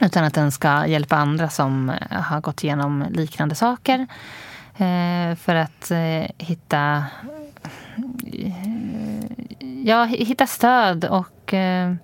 [0.00, 4.06] Utan att den ska hjälpa andra som eh, har gått igenom liknande saker.
[4.76, 7.04] Eh, för att eh, hitta,
[8.32, 8.52] eh,
[9.84, 11.94] ja, hitta stöd och eh,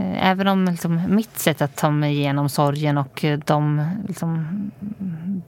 [0.00, 4.46] Även om liksom, mitt sätt att ta mig igenom sorgen och de liksom,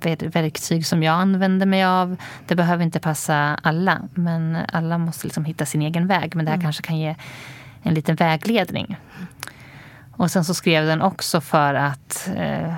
[0.07, 4.03] verktyg som jag använder mig av, det behöver inte passa alla.
[4.15, 6.37] Men alla måste liksom hitta sin egen väg.
[6.37, 7.17] Men det här kanske kan ge
[7.83, 8.97] en liten vägledning.
[10.13, 12.75] Och sen så skrev den också för att eh,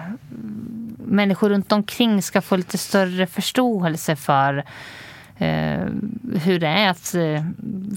[0.97, 4.65] människor runt omkring ska få lite större förståelse för
[5.39, 5.87] eh,
[6.45, 7.45] hur det är att eh,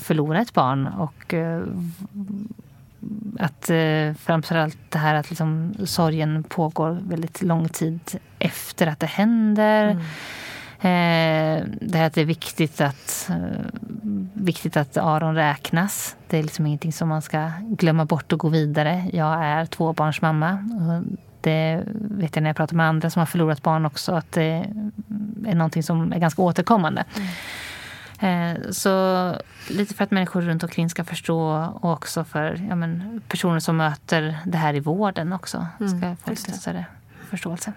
[0.02, 0.88] förlora ett barn.
[0.88, 1.64] Och eh,
[3.40, 8.00] att eh, framförallt det här att liksom, sorgen pågår väldigt lång tid
[8.40, 9.90] efter att det händer.
[10.80, 13.66] Eh, det här att det är viktigt att, eh,
[14.34, 16.16] viktigt att Aron räknas.
[16.28, 19.10] Det är liksom ingenting som man ska glömma bort och gå vidare.
[19.14, 20.70] Jag är tvåbarnsmamma.
[21.42, 24.66] Det vet jag när jag pratar med andra som har förlorat barn också att det
[25.46, 27.06] är någonting som är ganska återkommande.
[27.16, 27.24] Eh,
[28.72, 29.36] Så
[29.68, 31.40] lite för att människor runt omkring ska förstå
[31.82, 36.18] och också för ja, men, personer som möter det här i vården också ska Mm,
[36.18, 36.58] få lite det.
[36.58, 36.86] större
[37.30, 37.74] förståelse.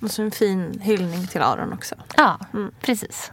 [0.00, 1.94] Och så en fin hyllning till Aron också.
[2.16, 2.70] Ja, Mm.
[2.80, 3.32] precis.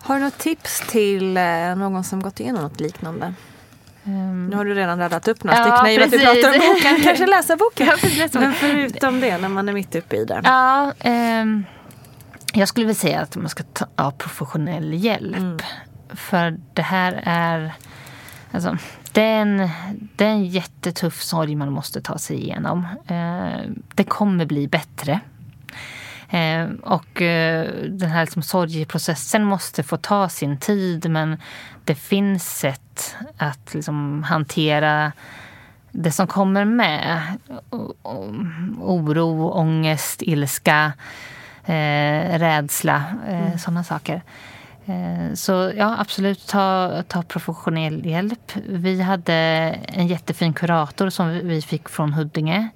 [0.00, 3.34] Har du något tips till eh, någon som gått igenom något liknande?
[4.04, 6.42] Ehm, Nu har du redan radat upp några Ja, stycken i och vi precis.
[6.42, 6.96] pratar om boken.
[7.02, 7.86] Kanske läsa boken.
[7.90, 8.70] Ja, precis, läsa Men boken.
[8.70, 10.40] förutom det, när man är mitt uppe i det.
[10.44, 11.64] Ja, ehm,
[12.58, 15.36] jag skulle vilja säga att man ska ta professionell hjälp.
[15.36, 15.58] Mm.
[16.08, 17.72] För det här är...
[18.50, 18.76] Alltså,
[19.12, 19.68] det, är en,
[20.16, 22.86] det är en jättetuff sorg man måste ta sig igenom.
[23.06, 25.20] Eh, det kommer bli bättre.
[26.28, 31.36] Eh, och eh, den här liksom sorgeprocessen måste få ta sin tid men
[31.84, 35.12] det finns sätt att liksom hantera
[35.90, 37.22] det som kommer med.
[38.78, 40.92] Oro, ångest, ilska,
[41.66, 44.22] eh, rädsla, eh, sådana saker.
[44.86, 48.52] Eh, Så ja, absolut, ta, ta professionell hjälp.
[48.68, 49.34] Vi hade
[49.88, 52.68] en jättefin kurator som vi- fick från Huddinge.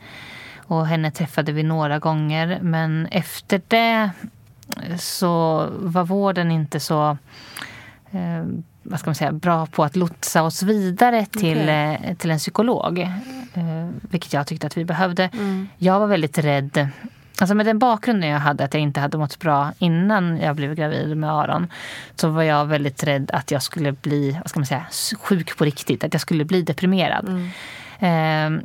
[0.58, 2.58] Och henne träffade vi några gånger.
[2.62, 4.10] Men efter det
[4.98, 7.16] så var vården inte så
[8.10, 8.44] eh,
[8.82, 11.98] vad ska man säga, bra på att lotsa oss vidare till, Okej.
[12.04, 12.98] eh, till en psykolog.
[13.54, 15.24] Eh, vilket jag tyckte att vi behövde.
[15.32, 15.68] Mm.
[15.78, 16.88] Jag var väldigt rädd.
[17.40, 20.74] Alltså med den bakgrunden jag hade, att jag inte hade mått bra innan jag blev
[20.74, 21.66] gravid med Aron.
[22.16, 24.86] Så var jag väldigt rädd att jag skulle bli, vad ska man säga,
[25.20, 26.04] sjuk på riktigt.
[26.04, 27.50] Att jag skulle bli deprimerad.
[27.98, 28.62] Eh,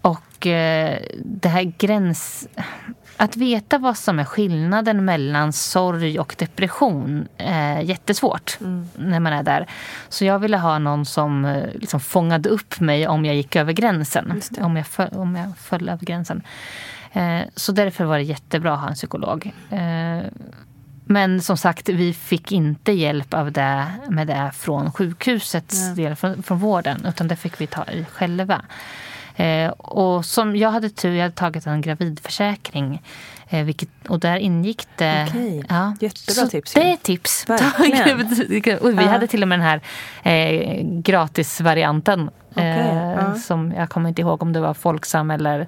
[0.00, 2.48] och eh, det här gräns...
[3.18, 8.58] Att veta vad som är skillnaden mellan sorg och depression är jättesvårt
[8.94, 9.66] när man är där.
[10.08, 13.72] Så jag ville ha någon som eh, liksom fångade upp mig om jag gick över
[13.72, 14.42] gränsen.
[14.60, 16.42] Om jag, föll, om jag föll över gränsen.
[17.16, 19.52] Eh, så därför var det jättebra att ha en psykolog.
[19.70, 20.18] Eh,
[21.08, 25.94] men som sagt, vi fick inte hjälp av det, med det från sjukhusets Nej.
[25.94, 28.62] del, från, från vården, utan det fick vi ta i själva.
[29.36, 33.02] Eh, och som jag hade tur, jag hade tagit en gravidförsäkring.
[33.48, 35.26] Eh, vilket, och där ingick det...
[35.28, 35.64] Okej.
[35.68, 37.46] Ja, Jättebra så tips, Det är tips.
[38.80, 39.08] Och vi Ja.
[39.10, 39.80] hade till och med den här
[40.22, 42.30] eh, gratisvarianten.
[42.50, 43.34] Okej, Eh, ja.
[43.34, 45.66] som Jag kommer inte ihåg om det var Folksam eller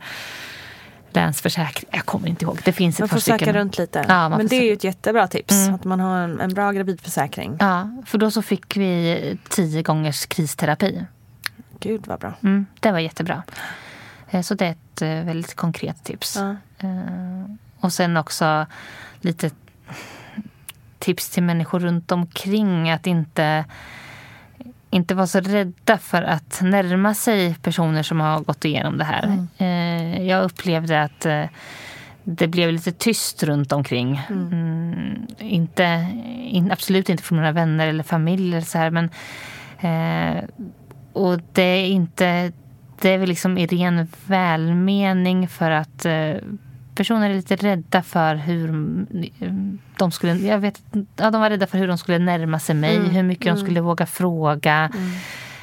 [1.10, 1.90] Länsförsäkring.
[1.92, 2.58] Jag kommer inte ihåg.
[2.64, 4.04] Det finns Man ett par får söka runt lite.
[4.08, 5.52] Ja, man Men det är ju ett jättebra tips.
[5.52, 5.74] Mm.
[5.74, 7.56] Att man har en, en bra gravidförsäkring.
[7.60, 11.04] Ja, för då så fick vi tio gångers kristerapi.
[11.80, 12.34] Gud vad bra.
[12.42, 13.42] Mm, det var jättebra.
[14.30, 16.36] Eh, Så det är ett eh, väldigt konkret tips.
[16.36, 16.56] Ja.
[16.88, 17.44] Eh,
[17.80, 18.66] Och sen också
[19.20, 19.50] lite
[20.98, 22.90] tips till människor runt omkring.
[22.90, 23.64] Att inte,
[24.90, 29.46] inte vara så rädda för att närma sig personer som har gått igenom det här.
[29.58, 31.44] Eh, Jag upplevde att eh,
[32.24, 34.20] det blev lite tyst runt omkring.
[34.30, 36.06] Mm, inte,
[36.44, 38.48] in, absolut inte från några vänner eller familj.
[38.48, 39.10] Eller så här, men,
[39.80, 40.44] eh,
[41.12, 42.52] och det är inte...
[43.00, 46.34] Det är väl liksom i ren välmening för att eh,
[46.98, 48.66] personer är lite rädda för hur
[49.98, 50.34] de skulle...
[50.34, 50.82] Jag vet,
[51.16, 53.80] ja, de var rädda för hur de skulle närma sig mig, hur mycket de skulle
[53.80, 54.90] våga fråga.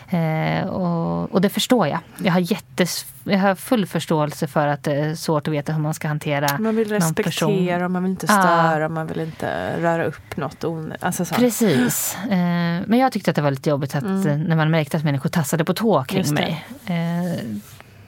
[0.09, 1.99] Eh, och, och det förstår jag.
[2.23, 5.81] Jag har, jättes, jag har full förståelse för att det är svårt att veta hur
[5.81, 8.41] man ska hantera Man vill respektera, man vill inte Ja.
[8.41, 11.03] störa, man vill inte röra upp något onödigt.
[11.03, 11.35] Alltså så.
[11.35, 12.17] Precis.
[12.23, 12.37] Eh,
[12.87, 15.29] men jag tyckte att det var lite jobbigt att, eh, när man märkte att människor
[15.29, 16.65] tassade på tå kring mig.
[16.85, 17.39] Eh,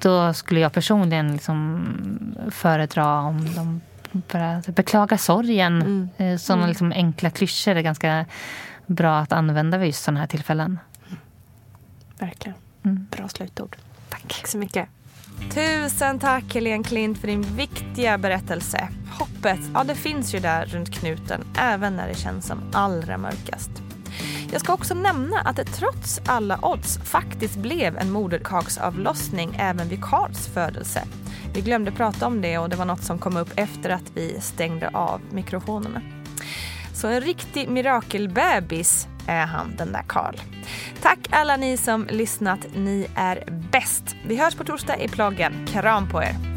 [0.07, 1.85] då skulle jag personligen liksom
[2.51, 3.81] föredra om de
[4.11, 5.81] bara beklagar sorgen.
[5.81, 6.09] Mm.
[6.17, 8.25] Eh, sådana liksom enkla klyschor är ganska
[8.85, 10.79] bra att använda vid just sådana här tillfällen.
[12.19, 12.57] Verkligen.
[12.83, 13.07] Mm.
[13.11, 13.75] Bra slutord.
[14.09, 14.21] Tack.
[14.27, 14.89] Tack så mycket.
[15.53, 18.89] Tusen tack Helene Klint för din viktiga berättelse.
[19.19, 23.71] Hoppet, ja det finns ju där runt knuten även när det känns som allra mörkast.
[24.51, 30.03] Jag ska också nämna att det trots alla odds faktiskt blev en moderkaksavlossning även vid
[30.03, 31.03] Karls födelse.
[31.53, 34.41] Vi glömde prata om det och det var något som kom upp efter att vi
[34.41, 36.01] stängde av mikrofonerna.
[36.93, 40.35] Så en riktig mirakelbebis är han, den där Karl.
[41.01, 42.59] Tack alla ni som lyssnat.
[42.75, 44.15] Ni är bäst.
[44.27, 45.67] Vi hörs på torsdag i ploggen.
[45.67, 46.56] Kram på er.